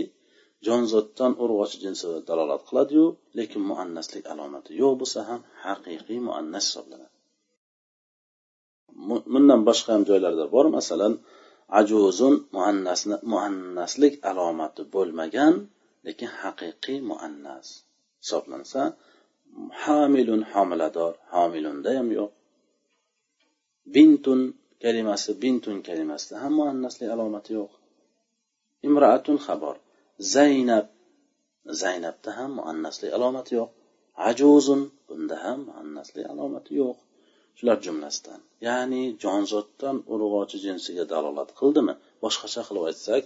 Jonzotdan 0.68 1.32
urg'ochi 1.44 1.78
jinsiga 1.84 2.20
dalolat 2.30 2.62
qiladiyu 2.70 3.06
lekin 3.38 3.62
muannaslik 3.72 4.24
alomati 4.34 4.72
yo'q 4.82 4.94
bo'lsa 5.02 5.20
ham 5.30 5.42
haqiqiy 5.66 6.20
muannas 6.28 6.66
hisoblanadi. 6.68 7.16
Bundan 9.34 9.62
boshqa 9.70 9.90
ham 9.96 10.04
joylarda 10.10 10.46
bor 10.56 10.66
masalan 10.78 11.14
ajuzun 11.80 12.36
muannasni 12.56 13.16
muannaslik 13.32 14.14
alomati 14.30 14.82
bo'lmagan 14.94 15.54
lekin 16.06 16.30
haqiqiy 16.42 16.98
muannas 17.12 17.68
hisoblansa 18.22 18.82
hamilun 19.84 20.42
homilador 20.52 21.14
homilunda 21.34 21.90
ham 21.98 22.08
yo'q. 22.18 22.32
Bintun 23.96 24.40
kalimasi 24.84 25.32
bintun 25.44 25.78
kalimasida 25.88 26.36
ham 26.44 26.54
muannaslik 26.60 27.10
alomati 27.16 27.52
yo'q. 27.60 27.72
Imraatun 28.88 29.38
xabor 29.46 29.76
zaynab 30.20 30.88
zaynabda 31.82 32.30
ham 32.38 32.52
muannaslik 32.60 33.12
alomati 33.18 33.52
yo'q. 33.60 33.70
Ajuzun 34.30 34.82
bunda 35.08 35.36
ham 35.46 35.60
muannaslik 35.70 36.26
alomati 36.34 36.72
yo'q. 36.82 36.98
Shular 37.58 37.78
jumlasidan 37.86 38.42
ya'ni 38.68 39.04
jonzotdan 39.24 39.98
urg'ochi 40.14 40.58
jinsiga 40.66 41.04
dalolat 41.14 41.50
qildimi 41.60 41.94
boshqacha 42.24 42.62
qilib 42.68 42.84
aytsak 42.90 43.24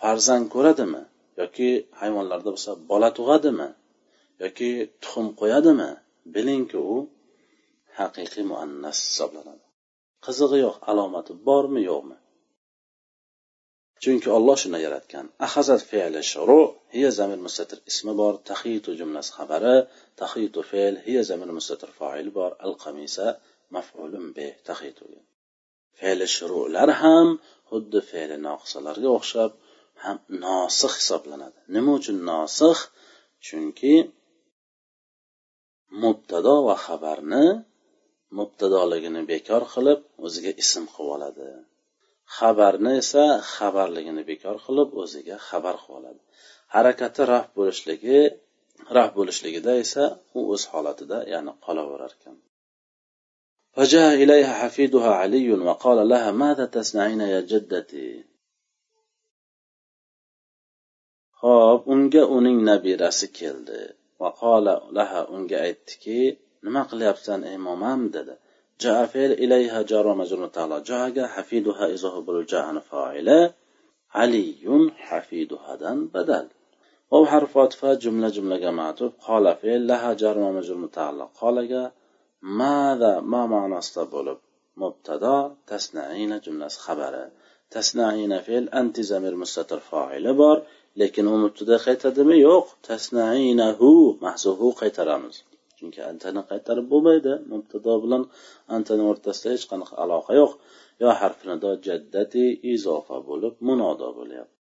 farzand 0.00 0.46
ko'radimi 0.54 1.02
yoki 1.40 1.68
hayvonlarda 2.00 2.48
bo'lsa 2.54 2.70
bola 2.90 3.08
tug'adimi 3.18 3.68
yoki 4.44 4.70
tuxum 5.02 5.26
qo'yadimi 5.40 5.90
bilingki 6.34 6.78
u 6.92 6.96
haqiqiy 7.98 8.44
muannas 8.52 8.98
hisoblanadi. 9.06 9.64
Qizig'i 10.24 10.58
yo'q 10.66 10.76
alomati 10.90 11.32
bormi 11.48 11.80
yo'qmi? 11.90 12.16
Chunki 14.02 14.28
olloh 14.36 14.56
shunday 14.62 14.82
yaratgan. 14.86 15.26
Ahazat 15.46 15.82
fe'li 15.90 16.20
shuru 16.32 16.60
hiya 16.94 17.10
zamir 17.18 17.40
mustatir 17.46 17.78
ismi 17.90 18.12
bor 18.20 18.34
tahitu 18.50 18.90
jumlasi 19.00 19.30
xabari 19.38 19.76
tahitu 20.20 20.60
fe'l 20.70 20.94
hiya 21.06 21.22
zamir 21.30 21.50
mustatir 21.58 21.90
foil 21.98 22.28
bor 22.38 22.52
al 22.66 22.74
qamisa 22.82 23.26
maf'ulun 23.74 24.26
bi 24.36 24.46
tahitu. 24.68 25.06
Fe'li 25.98 26.26
shurular 26.36 26.90
ham 27.02 27.28
xuddi 27.70 28.00
fe'li 28.10 28.36
noqisalarga 28.48 29.08
o'xshab 29.18 29.50
ham 30.04 30.16
nosix 30.44 30.92
hisoblanadi. 31.00 31.58
Nima 31.74 31.90
uchun 31.98 32.18
nosix 32.30 32.78
chunki 33.46 33.94
mubtado 36.02 36.54
va 36.68 36.76
xabarni 36.86 37.46
mubtadoligini 38.38 39.22
bekor 39.32 39.62
qilib 39.74 40.00
o'ziga 40.26 40.52
ism 40.62 40.84
qilib 40.94 41.14
oladi. 41.16 41.48
xabarni 42.37 42.91
esa 43.03 43.25
xabarligini 43.55 44.23
bekor 44.31 44.55
qilib 44.65 44.89
o'ziga 45.01 45.37
xabar 45.47 45.75
qilib 45.83 45.97
oladi 45.99 46.21
harakati 46.75 47.21
raf 47.33 47.47
bo'lishligi 47.57 48.19
raf 48.97 49.09
bo'lishligida 49.17 49.71
esa 49.83 50.03
u 50.37 50.39
o'z 50.53 50.63
holatida 50.71 51.17
ya'ni 51.33 51.51
qolaverar 51.65 52.13
ekan 52.19 52.37
فجاء 53.77 54.13
إليها 54.23 54.53
حفيدها 54.61 55.11
علي 55.21 55.49
وقال 55.53 56.09
لها 56.09 56.31
ماذا 56.31 56.65
تصنعين 56.65 57.21
يا 57.21 57.41
جدتي 57.51 58.09
ho'p 61.41 61.81
unga 61.93 62.23
uning 62.37 62.59
nabirasi 62.69 63.27
keldi 63.39 63.81
vaqola 64.21 64.75
laha 64.97 65.21
unga 65.35 65.57
aytdiki 65.67 66.19
nima 66.65 66.81
qilyapsan 66.91 67.39
ey 67.51 67.57
momam 67.67 68.01
dedi 68.15 68.35
جاء 68.80 69.06
فعل 69.06 69.32
إليها 69.32 69.82
جار 69.82 70.06
ومجرور 70.06 70.46
تعالى 70.46 70.80
جاء 70.80 71.26
حفيدها 71.26 71.94
إضافة 71.94 72.20
بالجاء 72.20 72.78
فاعلة. 72.78 73.52
علي 74.14 74.90
حفيدها 74.96 75.76
دن 75.76 76.06
بدل. 76.06 76.46
أو 77.12 77.26
حرف 77.26 77.58
عطف 77.58 77.86
جملة 77.86 78.28
جملة 78.28 78.70
معطوف 78.70 79.12
قال 79.26 79.56
فعل 79.56 79.86
لها 79.86 80.12
جار 80.12 80.38
ومجرور 80.38 80.78
متعلق 80.78 81.30
قال 81.40 81.90
ماذا 82.42 83.20
ما 83.20 83.46
معنى 83.46 83.78
استبولب 83.78 84.38
مبتدا 84.76 85.56
تصنعين 85.66 86.40
جملة 86.40 86.68
خبره. 86.68 87.30
تصنعين 87.70 88.40
فعل 88.40 88.68
أنت 88.68 89.00
زمير 89.00 89.34
مستتر 89.36 89.78
فاعل 89.78 90.34
بار. 90.34 90.62
lekin 91.00 91.26
u 91.26 91.36
mubtada 91.44 91.76
qaytadimi 91.86 92.36
yo'q 92.48 92.66
tasnainahu 92.88 93.88
mahzuhu 94.24 94.66
qaytaramiz 94.80 95.36
chunki 95.84 96.00
antani 96.10 96.42
qaytarib 96.50 96.86
bo'lmaydi. 96.92 97.32
Mubtado 97.52 97.94
bilan 98.04 98.22
antani 98.76 99.04
o'rtasida 99.10 99.48
hech 99.54 99.66
qanaqa 99.72 99.94
aloqa 100.04 100.32
yo'q. 100.40 100.52
Yo 101.02 101.08
harfinido 101.20 101.70
jaddati 101.86 102.44
izofa 102.74 103.16
bo'lib 103.28 103.54
munodo 103.68 104.08
bo'lyapti. 104.18 104.56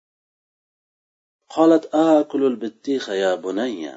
Qolat 1.56 1.84
akulul 2.10 2.56
bittiha 2.64 3.14
ya 3.24 3.32
bunayya. 3.44 3.96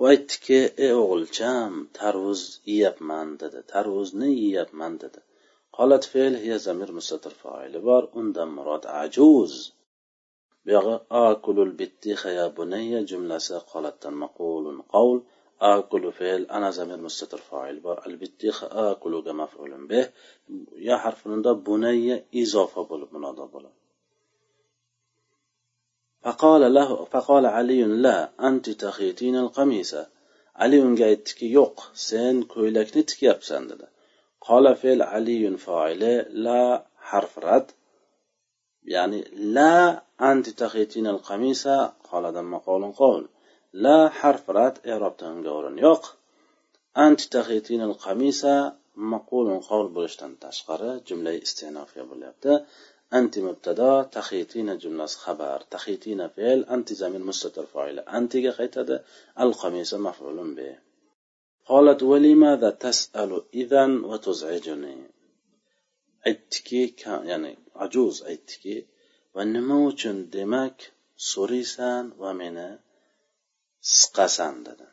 U 0.00 0.02
aytdiki 0.12 0.60
ey 0.86 0.92
o'g'ilcham 1.02 1.72
tarvuz 1.98 2.42
yeyapman 2.72 3.28
dedi. 3.42 3.58
Tarvuzni 3.72 4.30
yeyapman 4.44 4.94
dedi. 5.02 5.20
Qolat 5.76 6.04
fe'l 6.12 6.34
hiya 6.44 6.58
zamir 6.66 6.90
mustatir 6.98 7.34
foili 7.42 7.80
bor. 7.88 8.02
Undan 8.20 8.50
murod 8.56 8.84
ajuz. 9.02 9.52
buyog'i 10.67 10.95
akulul 11.27 11.71
bittiha 11.79 12.29
ya 12.39 12.45
bunayya 12.57 12.99
jumlasi 13.09 13.55
qolatdan 13.71 14.15
maqulun 14.23 14.77
qavl 14.93 15.17
akulu 15.73 16.09
fe'l 16.19 16.43
ana 16.55 16.69
zamir 16.77 16.99
mustatir 17.07 17.41
fa'il 17.49 17.77
bor 17.85 17.97
al 18.07 18.15
bittiha 18.21 18.65
akuluga 18.89 19.31
maf'ulun 19.41 19.83
bih 19.91 20.05
ya 20.87 20.95
harfinida 21.03 21.51
bunayya 21.67 22.15
izofa 22.41 22.81
bo'lib 22.89 23.09
munodo 23.15 23.45
bo'ladi 23.55 23.79
فقال 26.25 26.63
له 26.77 26.89
فقال 27.13 27.45
علي 27.57 27.81
لا 28.05 28.17
أنت 28.47 28.65
تخيتين 28.83 29.35
القميص 29.45 29.91
علي 30.61 30.77
unga 30.87 31.05
aytdiki 31.11 31.47
yo'q 31.57 31.75
sen 32.07 32.35
ko'ylakni 32.53 33.01
tikyapsan 33.09 33.63
dedi 33.71 33.87
قال 34.47 34.75
فعل 34.75 35.01
علي 35.01 35.57
فاعل 35.57 36.03
لا 36.45 36.85
حرف 36.97 37.39
رد 38.87 38.91
يعني 38.91 39.21
لا 39.33 40.03
أنت 40.21 40.49
تخيتين 40.49 41.07
القميص 41.07 41.67
قال 42.11 42.33
دم 42.33 42.57
قول 42.57 42.91
قول 42.91 43.29
لا 43.73 44.09
حرف 44.09 44.49
رات 44.49 44.87
إعراب 44.87 45.17
تنقورن 45.17 45.77
يوق 45.79 46.15
أنت 46.97 47.21
تخيتين 47.21 47.81
القميص 47.81 48.45
مقول 48.95 49.59
قول 49.59 49.87
بلشتن 49.93 50.39
تشقر 50.39 50.97
جملة 50.97 51.41
استئنافية 51.41 52.01
بليبتا 52.01 52.65
أنت 53.13 53.39
مبتدا 53.39 54.03
تخيتين 54.03 54.77
جملة 54.77 55.05
خبر 55.05 55.61
تخيتين 55.61 56.27
فعل 56.27 56.63
أنت 56.63 56.93
زمين 56.93 57.21
مستتر 57.21 57.65
فاعل 57.65 57.99
أنت 57.99 58.37
خيتد 58.37 59.03
القميص 59.39 59.93
مفعول 59.93 60.55
به 60.55 60.77
قالت 61.65 62.03
ولماذا 62.03 62.69
تسأل 62.69 63.43
إذا 63.53 63.85
وتزعجني 63.85 64.97
aytdiki 66.29 66.81
ya'ni 67.31 67.51
ajuz 67.85 68.15
aytdiki 68.31 68.75
va 69.35 69.43
nima 69.55 69.77
uchun 69.91 70.17
demak 70.35 70.75
so'raysan 71.31 72.03
va 72.21 72.31
meni 72.41 72.69
siqasan 73.97 74.55
dedi 74.67 74.87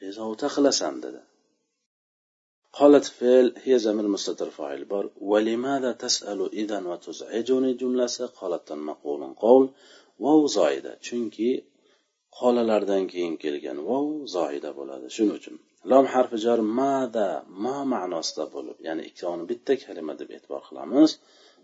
bezovta 0.00 0.46
qilasan 0.56 0.96
dedi 1.06 1.22
قالت 2.78 3.06
فعل 3.18 3.46
هي 3.64 3.74
زمير 3.86 4.06
مستتر 4.14 4.48
فاعل 4.58 4.82
بار 4.92 5.04
ولماذا 5.30 5.92
تسأل 6.04 6.40
إذا 6.60 6.78
وتزعجني 6.90 7.70
جملة 7.80 8.06
قالت 8.40 8.72
مقول 8.88 9.22
قول 9.44 9.64
واو 10.24 10.46
زايدة 10.56 10.92
chunki 11.06 11.50
qolalardan 12.38 13.04
keyin 13.12 13.34
kelgan 13.42 13.78
vov 13.88 14.06
zoida 14.36 14.70
bo'ladi 14.78 15.06
shuning 15.16 15.36
uchun 15.40 15.56
lom 15.91 16.05
harfi 16.13 16.37
jar 16.45 16.59
mada 16.79 17.29
ma 17.63 17.77
ma'nosida 17.93 18.45
bo'lib 18.55 18.77
ya'ni 18.87 19.03
ikkovini 19.09 19.45
bitta 19.51 19.73
kalima 19.83 20.13
deb 20.21 20.29
e'tibor 20.37 20.61
qilamiz. 20.69 21.09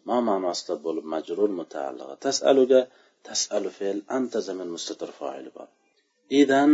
Ma 0.08 0.18
ma'nosida 0.30 0.76
bo'lib 0.86 1.06
majrur 1.14 1.50
mutaalliga 1.62 2.16
tasaluga 2.26 2.82
tasalu 3.28 3.70
fe'l 3.78 4.00
anta 4.18 4.40
zamin 4.48 4.70
mustatir 4.76 5.12
foili 5.20 5.52
bor. 5.58 5.68
Idan 6.42 6.72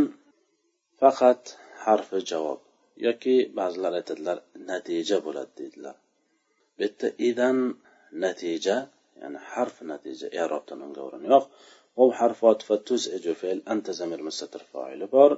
faqat 1.02 1.42
harfi 1.86 2.20
javob 2.32 2.60
yoki 3.08 3.36
ba'zilar 3.60 3.94
aytadilar 4.00 4.38
natija 4.70 5.18
bo'ladi 5.26 5.52
deydilar. 5.60 5.96
Bu 6.76 6.82
yerda 6.86 7.08
idan 7.30 7.58
natija 8.24 8.78
ya'ni 9.22 9.40
harf 9.52 9.76
natija 9.92 10.28
erobdan 10.44 10.80
unga 10.88 11.02
o'rin 11.08 11.26
yo'q. 11.34 11.46
Vov 11.98 12.10
harfi 12.20 12.44
otifa 12.54 12.76
tuz 12.88 13.02
fe'l 13.42 13.60
anta 13.74 13.92
zamir 14.00 14.22
mustatir 14.28 14.64
foili 14.72 15.08
bor. 15.18 15.32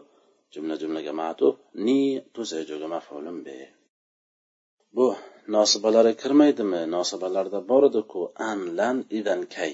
jumla 0.54 0.76
jumla 0.82 1.02
jamatub 1.08 1.56
ni 1.86 2.00
tusajuga 2.36 2.88
maf'ulun 2.96 3.38
be. 3.46 3.58
Bu 4.96 5.08
nosibalari 5.56 6.14
kirmaydimi? 6.22 6.82
Nosibalarda 6.96 7.60
bor 7.70 7.84
ediku. 7.90 8.22
An 8.50 8.60
lan 8.78 8.98
idan 9.20 9.42
kay. 9.56 9.74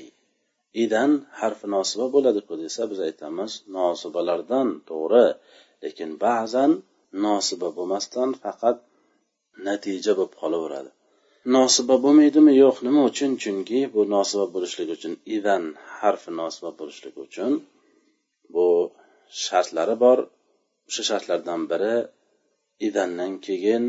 Idan 0.84 1.12
harfi 1.40 1.68
nosiba 1.76 2.06
bo'ladiku 2.16 2.54
desa 2.64 2.82
biz 2.92 3.00
aytamiz 3.08 3.52
nosibalardan 3.78 4.68
to'g'ri. 4.90 5.28
Lekin 5.84 6.12
ba'zan 6.26 6.72
nosiba 7.26 7.70
bo'lmasdan 7.78 8.30
faqat 8.44 8.78
natija 9.68 10.12
bo'lib 10.18 10.34
qolaveradi. 10.42 10.90
Nosiba 11.56 11.96
bo'lmaydimi? 12.04 12.52
Yo'q 12.64 12.78
nima 12.86 13.02
uchun? 13.10 13.32
Chunki 13.44 13.80
bu 13.94 14.02
nosiba 14.16 14.46
bo'lishligi 14.54 14.94
uchun 15.00 15.14
idan 15.38 15.64
harfi 16.00 16.32
nosiba 16.42 16.72
bo'lishligi 16.80 17.20
uchun 17.28 17.52
bu 18.54 18.68
shartlari 19.44 19.96
bor. 20.04 20.20
O'sha 20.90 21.04
shartlardan 21.10 21.62
biri 21.72 21.96
idandan 22.88 23.34
keyin 23.48 23.84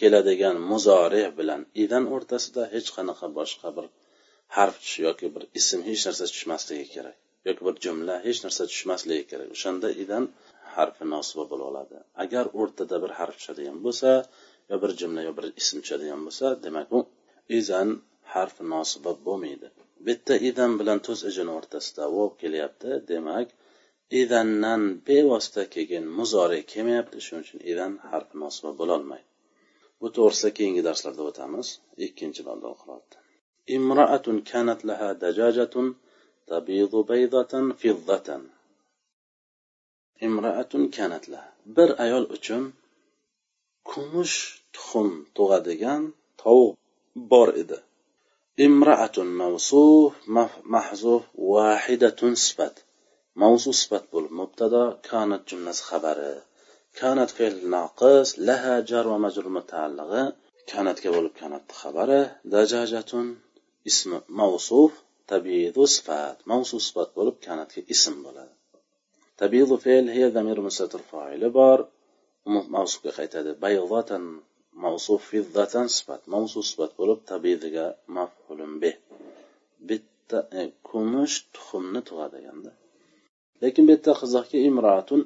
keladigan 0.00 0.56
muzorih 0.70 1.26
bilan 1.38 1.62
idan 1.84 2.04
o'rtasida 2.14 2.62
hech 2.74 2.88
qanaqa 2.96 3.26
boshqa 3.38 3.68
bir 3.76 3.86
harf 4.56 4.78
yoki 5.06 5.26
bir 5.34 5.42
ism 5.60 5.80
hech 5.88 6.02
narsa 6.08 6.24
tushmasligi 6.32 6.88
kerak 6.94 7.18
yoki 7.48 7.62
bir 7.66 7.76
jumla 7.84 8.14
hech 8.26 8.38
narsa 8.44 8.62
tushmasligi 8.72 9.24
kerak. 9.30 9.48
O'shanda 9.56 9.88
idan 10.04 10.24
harfi 10.76 11.04
nosiba 11.14 11.44
bo'la 11.52 11.64
oladi. 11.70 11.96
Agar 12.24 12.44
o'rtada 12.60 12.96
bir 13.04 13.12
harf 13.18 13.34
tushadigan 13.40 13.78
bo'lsa 13.86 14.10
yo 14.70 14.76
bir 14.82 14.90
jumla 15.00 15.20
yo 15.28 15.32
bir 15.38 15.46
ism 15.60 15.76
tushadigan 15.84 16.20
bo'lsa 16.26 16.46
demak 16.64 16.88
u 16.96 17.00
izan 17.60 17.88
harfi 18.34 18.64
nosiba 18.74 19.12
bo'lmaydi. 19.26 19.68
Bitta 20.08 20.34
idan 20.50 20.72
bilan 20.80 20.98
tuz 21.06 21.18
ijini 21.30 21.52
o'rtasida 21.58 22.04
vov 22.16 22.30
kelyapti 22.42 22.90
demak 23.12 23.48
idandan 24.22 24.82
bevosita 25.06 25.62
kelgan 25.74 26.06
muzori 26.18 26.60
kelmayapti 26.72 27.18
shuning 27.26 27.44
uchun 27.46 27.60
idan 27.72 27.92
harfi 28.10 28.34
nosiba 28.42 28.70
bo'lolmaydi. 28.80 29.28
Bu 30.00 30.06
to'g'risida 30.16 30.50
keyingi 30.58 30.82
darslarda 30.88 31.22
o'tamiz. 31.30 31.66
Ikkinchi 32.06 32.42
babda 32.48 32.66
o'qilyapti 32.74 33.16
imroatun 33.76 34.36
kanat 34.50 34.80
laha 34.88 35.10
dajajatun 35.22 35.86
tabidu 36.50 37.00
baydatan 37.10 37.66
fiddatan. 37.80 38.42
Imroatun 40.26 40.84
kanat 40.96 41.24
laha. 41.32 41.48
Bir 41.76 41.88
ayol 42.04 42.24
uchun 42.36 42.62
kumush 43.90 44.36
tuxum 44.74 45.08
tug'adigan 45.36 46.02
tovuq 46.42 46.74
bor 47.30 47.48
edi. 47.62 47.78
Imroatun 48.66 49.28
mavsuf 49.40 50.12
mahzuf 50.74 51.22
vahidatun 51.52 52.32
sifat. 52.44 52.74
mavzu 53.42 53.70
sifat 53.80 54.04
bo'lib 54.14 54.32
mubtado 54.40 54.82
kanat 55.10 55.42
jumlasi 55.50 55.82
xabari 55.88 56.32
kanat 57.00 57.30
fe'l 57.36 57.56
noqis 57.74 58.28
laha 58.48 58.74
jar 58.90 59.04
va 59.12 59.18
majrur 59.24 59.48
mutaallig'i 59.58 60.22
kanatga 60.72 61.08
bo'lib 61.16 61.34
kanatni 61.40 61.74
xabari 61.82 62.20
dajajatun 62.54 63.26
ismi 63.90 64.18
mavsuf 64.40 64.92
tabiidu 65.32 65.82
sifat. 65.96 66.36
Mavsu 66.50 66.76
sifat 66.86 67.10
bo'lib 67.18 67.36
kanatga 67.46 67.80
ism 67.94 68.16
bo'ladi. 68.26 68.54
Tabiidu 69.40 69.76
fe'l 69.84 70.06
hiya 70.16 70.28
zamir 70.36 70.58
mustatir 70.66 71.02
foili 71.10 71.48
bor. 71.58 71.78
Mavsufga 72.76 73.12
qaytadi. 73.18 73.50
Bayzatan 73.64 74.24
mavsuf 74.84 75.20
fizzatan 75.30 75.86
sifat. 75.96 76.22
Mavsu 76.34 76.60
sifat 76.70 76.92
bo'lib 77.00 77.20
tabiiga 77.30 77.86
maf'ulun 78.16 78.72
bih 78.82 78.96
bitta 79.88 80.38
e, 80.60 80.62
kumush 80.88 81.36
tuxumni 81.54 82.00
tug'a 82.08 82.26
deganda. 82.34 82.70
lekin 83.63 83.83
bu 83.87 83.91
yerda 83.95 84.13
qiziqki 84.21 84.57
imroatun 84.69 85.21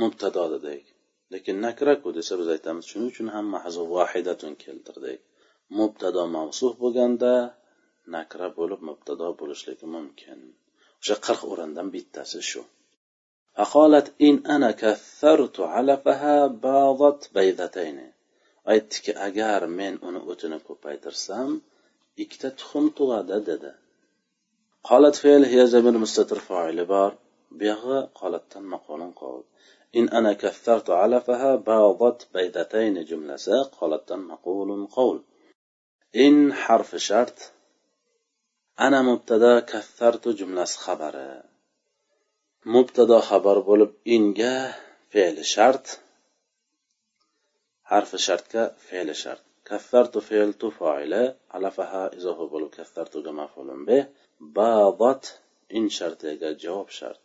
mubtado 0.00 0.44
dedik 0.54 0.84
lekin 1.32 1.56
nakraku 1.66 2.08
desa 2.18 2.32
biz 2.40 2.48
aytamiz 2.54 2.84
shuning 2.90 3.08
uchun 3.12 3.28
ham 3.34 3.46
mahzu 3.54 3.82
vahidatun 3.94 4.52
keltirdik 4.64 5.20
mubtado 5.78 6.22
mavsuf 6.36 6.72
bo'lganda 6.82 7.32
nakra 8.14 8.48
bo'lib 8.58 8.80
mubtado 8.88 9.26
bo'lishligi 9.40 9.86
mumkin 9.96 10.38
o'sha 11.00 11.16
qirq 11.26 11.42
o'rindan 11.52 11.88
bittasi 11.94 12.42
shu 12.52 12.62
فقالت 13.58 14.06
إن 14.26 14.36
أنا 14.54 14.70
كثرت 14.82 15.56
علفها 15.74 16.36
باضت 16.46 17.20
بيضتين 17.34 17.98
aytdiki 18.72 19.12
agar 19.28 19.60
men 19.78 19.94
uni 20.08 20.20
o'tini 20.32 20.58
ko'paytirsam 20.68 21.50
ikkita 22.22 22.48
tuxum 22.58 22.86
tug'adi 22.98 23.38
dedi 23.50 23.70
qolat 24.87 25.15
fe'l 25.23 25.43
hiya 25.51 25.65
zamir 25.73 25.95
mustatir 26.03 26.39
foili 26.47 26.85
bor. 26.93 27.11
Buyog'i 27.59 27.99
qolatdan 28.19 28.65
maqolun 28.73 29.11
qovul 29.19 29.43
in 29.99 30.05
ana 30.17 30.33
kaffartu 30.43 30.91
alafaha 31.03 31.51
badat 31.69 32.19
baydatayni 32.35 33.01
jumlasi 33.09 33.57
qolatdan 33.77 34.21
maqulun 34.31 34.83
qovul 34.95 35.19
in 36.25 36.35
harfi 36.63 36.99
shart 37.09 37.37
ana 38.85 38.99
mubtada 39.09 39.53
kaffartu 39.71 40.29
jumlasi 40.39 40.75
xabari. 40.85 41.29
Mubtado 42.73 43.17
xabar 43.29 43.57
bo'lib 43.69 43.91
inga 44.15 44.55
fe'li 45.11 45.43
shart 45.53 45.85
harfi 47.91 48.17
shartga 48.27 48.63
fe'li 48.87 49.15
shart. 49.23 49.43
Kaffartu 49.69 50.19
fe'l 50.29 50.51
tu 50.61 50.67
foili 50.79 51.23
alafaha 51.55 52.03
izofa 52.17 52.45
bo'lib 52.53 52.71
kaffartuga 52.77 53.31
maf'ulun 53.41 53.81
bih 53.89 54.03
باضت 54.39 55.39
إن 55.75 55.89
شرط 55.89 56.25
جواب 56.25 56.89
شرط 56.89 57.19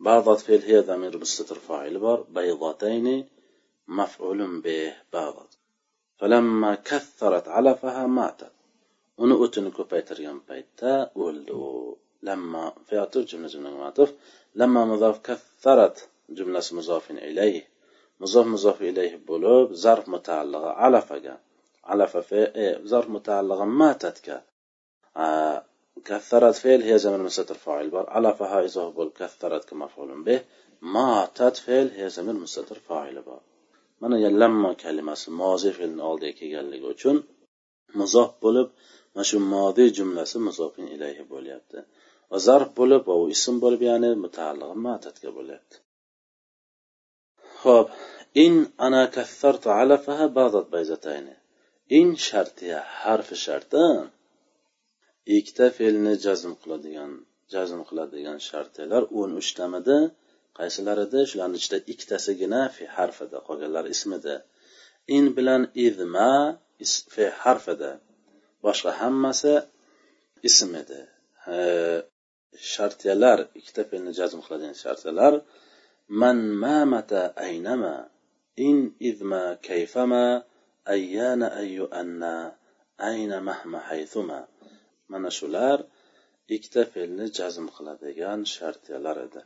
باضت 0.00 0.40
في 0.40 0.58
هي 0.58 0.80
ضمير 0.80 1.16
بالستر 1.16 1.54
فاعل 1.54 1.98
بر 1.98 2.20
بيضتين 2.20 3.28
مفعول 3.88 4.60
به 4.60 4.94
باضت 5.12 5.58
فلما 6.18 6.74
كثرت 6.74 7.48
علفها 7.48 8.06
ماتت 8.06 8.52
ونؤتنكو 9.18 9.82
بيتر 9.82 10.20
يوم 10.20 10.42
بيتا 10.48 11.10
ولو 11.14 11.98
لما 12.22 12.72
فياتر 12.86 13.20
جملة 13.20 13.48
جملة 13.48 13.70
معطف 13.70 14.14
لما 14.54 14.84
مضاف 14.84 15.18
كثرت 15.18 16.08
جملة 16.30 16.62
مضاف 16.72 17.10
إليه 17.10 17.68
مضاف 18.20 18.46
مضاف 18.46 18.82
إليه 18.82 19.16
بلوب 19.16 19.72
ظرف 19.72 20.08
متعلقة 20.08 20.70
علفة 20.70 21.38
علفة 21.84 22.20
في 22.20 22.80
زرف 22.84 23.08
متعلقة 23.08 23.64
ماتت 23.64 24.42
كثرت 26.05 26.55
فعل 26.55 26.81
هي 26.81 26.97
زمن 26.97 27.19
مستتر 27.19 27.55
فاعل 27.55 27.89
بار 27.89 28.09
علفها 28.09 28.65
إضافة 28.65 28.89
بول 28.89 29.11
كثرت 29.19 29.69
كمفعول 29.69 30.23
به 30.23 30.41
ماتت 30.81 31.57
فعل 31.57 31.87
هي 31.97 32.09
زمن 32.09 32.35
مستتر 32.35 32.79
فاعل 32.89 33.21
بار 33.21 33.41
mana 34.01 34.17
lamma 34.41 34.71
kalimasi 34.83 35.27
mozi 35.41 35.71
fe'lni 35.77 36.01
oldiga 36.11 36.33
kelganligi 36.39 36.87
uchun 36.95 37.17
muzof 37.99 38.29
bo'lib 38.43 38.67
mana 39.13 39.23
shu 39.29 39.37
modiy 39.53 39.89
jumlasi 39.97 40.37
muzofin 40.47 40.87
ilayhi 40.95 41.23
bo'lyapti 41.33 41.79
va 42.29 42.37
zarf 42.47 42.69
bo'lib 42.79 43.01
va 43.09 43.15
u 43.21 43.23
ism 43.35 43.55
bo'lib 43.63 43.81
ya'ni 43.89 44.09
mutaallig'i 44.23 44.77
matatga 44.87 45.29
bo'lyapti 45.37 45.75
ho'p 47.63 47.87
in 48.45 48.55
ana 48.85 49.03
kathartu 49.17 49.67
alafaha 49.81 50.25
badat 50.39 50.65
bayzatayni 50.75 51.35
in 51.99 52.07
shartiya 52.27 52.79
harfi 53.01 53.35
sharti 53.45 53.83
ikkita 55.38 55.66
fe'lni 55.78 56.14
jazm 56.24 56.52
qiladigan 56.62 57.12
jazm 57.54 57.80
qiladigan 57.88 58.38
shartlar 58.48 59.02
o'n 59.20 59.30
uchtamidi 59.40 59.98
qaysilar 60.58 60.98
edi 61.06 61.20
shularni 61.30 61.56
ichida 61.60 61.78
ikkitasigina 61.92 62.60
fe 62.76 62.84
harfida 62.96 63.38
qolganlari 63.48 63.88
ismida. 63.96 64.36
In 65.16 65.24
bilan 65.36 65.62
idma 65.86 66.30
fe 67.14 67.26
harfida. 67.42 67.90
Boshqa 68.64 68.90
hammasi 69.00 69.54
ism 70.48 70.70
edi 70.82 71.00
shartiyalar 72.72 73.38
ikkita 73.58 73.82
fe'lni 73.90 74.12
jazm 74.18 74.40
qiladigan 74.44 74.76
shartiyalar 74.84 75.34
man 76.20 76.38
mamata 76.64 77.22
aynama 77.46 77.94
in 78.68 78.76
idma 79.10 79.42
kayfama 79.68 80.24
ayyana 80.94 81.46
ayyu 81.62 81.84
anna 82.00 82.34
ayna 83.10 83.36
mahma 83.48 83.78
haythuma. 83.90 84.40
Mana 85.12 85.30
shular 85.38 85.78
ikkita 86.54 86.82
fe'lni 86.92 87.26
jazm 87.38 87.66
qiladigan 87.76 88.40
shartiyalar 88.54 89.16
edi. 89.26 89.40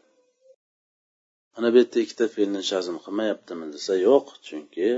Mana 1.54 1.68
bu 1.72 1.76
yerda 1.80 1.98
ikkita 2.04 2.26
fe'lni 2.34 2.61
jazm 2.70 2.96
qilmayaptimi 3.04 3.66
desa 3.74 3.94
yo'q 4.08 4.26
chunki 4.46 4.90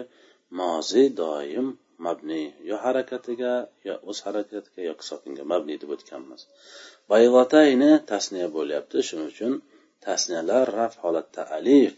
mozi 0.58 1.04
doim 1.20 1.68
mabniy 2.06 2.46
yo 2.70 2.76
harakatiga 2.84 3.54
yo 3.86 3.94
o'z 4.10 4.18
harakatiga 4.26 4.80
yoki 4.90 5.04
sokinga 5.10 5.44
mabniy 5.52 5.76
deb 5.82 5.90
o'tganmiz. 5.96 6.40
Bayvatayni 7.12 7.90
tasniya 8.10 8.48
bo'lyapti. 8.56 8.98
Shuning 9.08 9.28
uchun 9.34 9.52
tasniyalar 10.06 10.66
raf 10.78 10.94
holatda 11.04 11.42
alif 11.58 11.94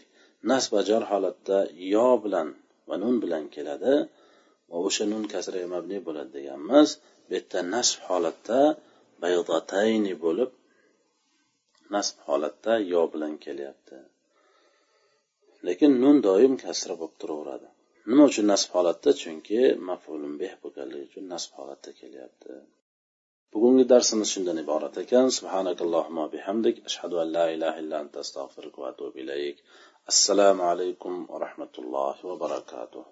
nasb 0.49 0.73
jar 0.89 1.03
holatda 1.11 1.57
yo 1.93 2.07
bilan 2.23 2.47
va 2.87 2.95
nun 3.03 3.15
bilan 3.23 3.43
keladi. 3.55 3.95
Va 4.69 4.77
o'sha 4.87 5.05
nun 5.11 5.23
kasraga 5.33 5.67
mabniy 5.75 6.01
bo'ladi 6.07 6.31
deganmiz. 6.37 6.89
Bu 7.25 7.31
yerda 7.37 7.59
nasb 7.75 7.99
holatda 8.09 8.59
baydatayni 9.23 10.13
bo'lib 10.25 10.51
nasb 11.95 12.17
holatda 12.27 12.73
yo 12.93 13.01
bilan 13.13 13.33
kelyapti. 13.45 13.97
Lekin 15.67 15.91
nun 16.03 16.17
doim 16.27 16.53
kasra 16.63 16.93
bo'lib 16.99 17.15
turaveradi. 17.21 17.67
Nima 18.09 18.23
uchun 18.29 18.45
nasb 18.53 18.69
holatda? 18.75 19.09
Chunki 19.21 19.59
mafulun 19.89 20.33
beh 20.41 20.53
bo'lganligi 20.63 21.05
uchun 21.09 21.25
nasb 21.33 21.51
holatda 21.59 21.91
kelyapti. 22.01 22.53
Bugungi 23.53 23.85
darsimiz 23.93 24.29
shundan 24.33 24.57
iborat 24.63 24.95
ekan. 25.03 25.27
Subhanakallohumma 25.37 26.25
bihamdik. 26.35 26.75
Ashhadu 26.89 27.15
an 27.23 27.27
la 27.37 27.45
ilaha 27.55 27.77
illa 27.83 27.95
anta 28.03 28.17
astag'firuka 28.25 28.77
va 28.83 28.87
atubu 28.93 29.17
ilayk. 29.23 29.57
Assalomu 30.11 30.63
alaykum 30.71 31.13
va 31.29 31.37
rahmatullohi 31.45 32.21
va 32.29 32.35
barakatuh. 32.43 33.05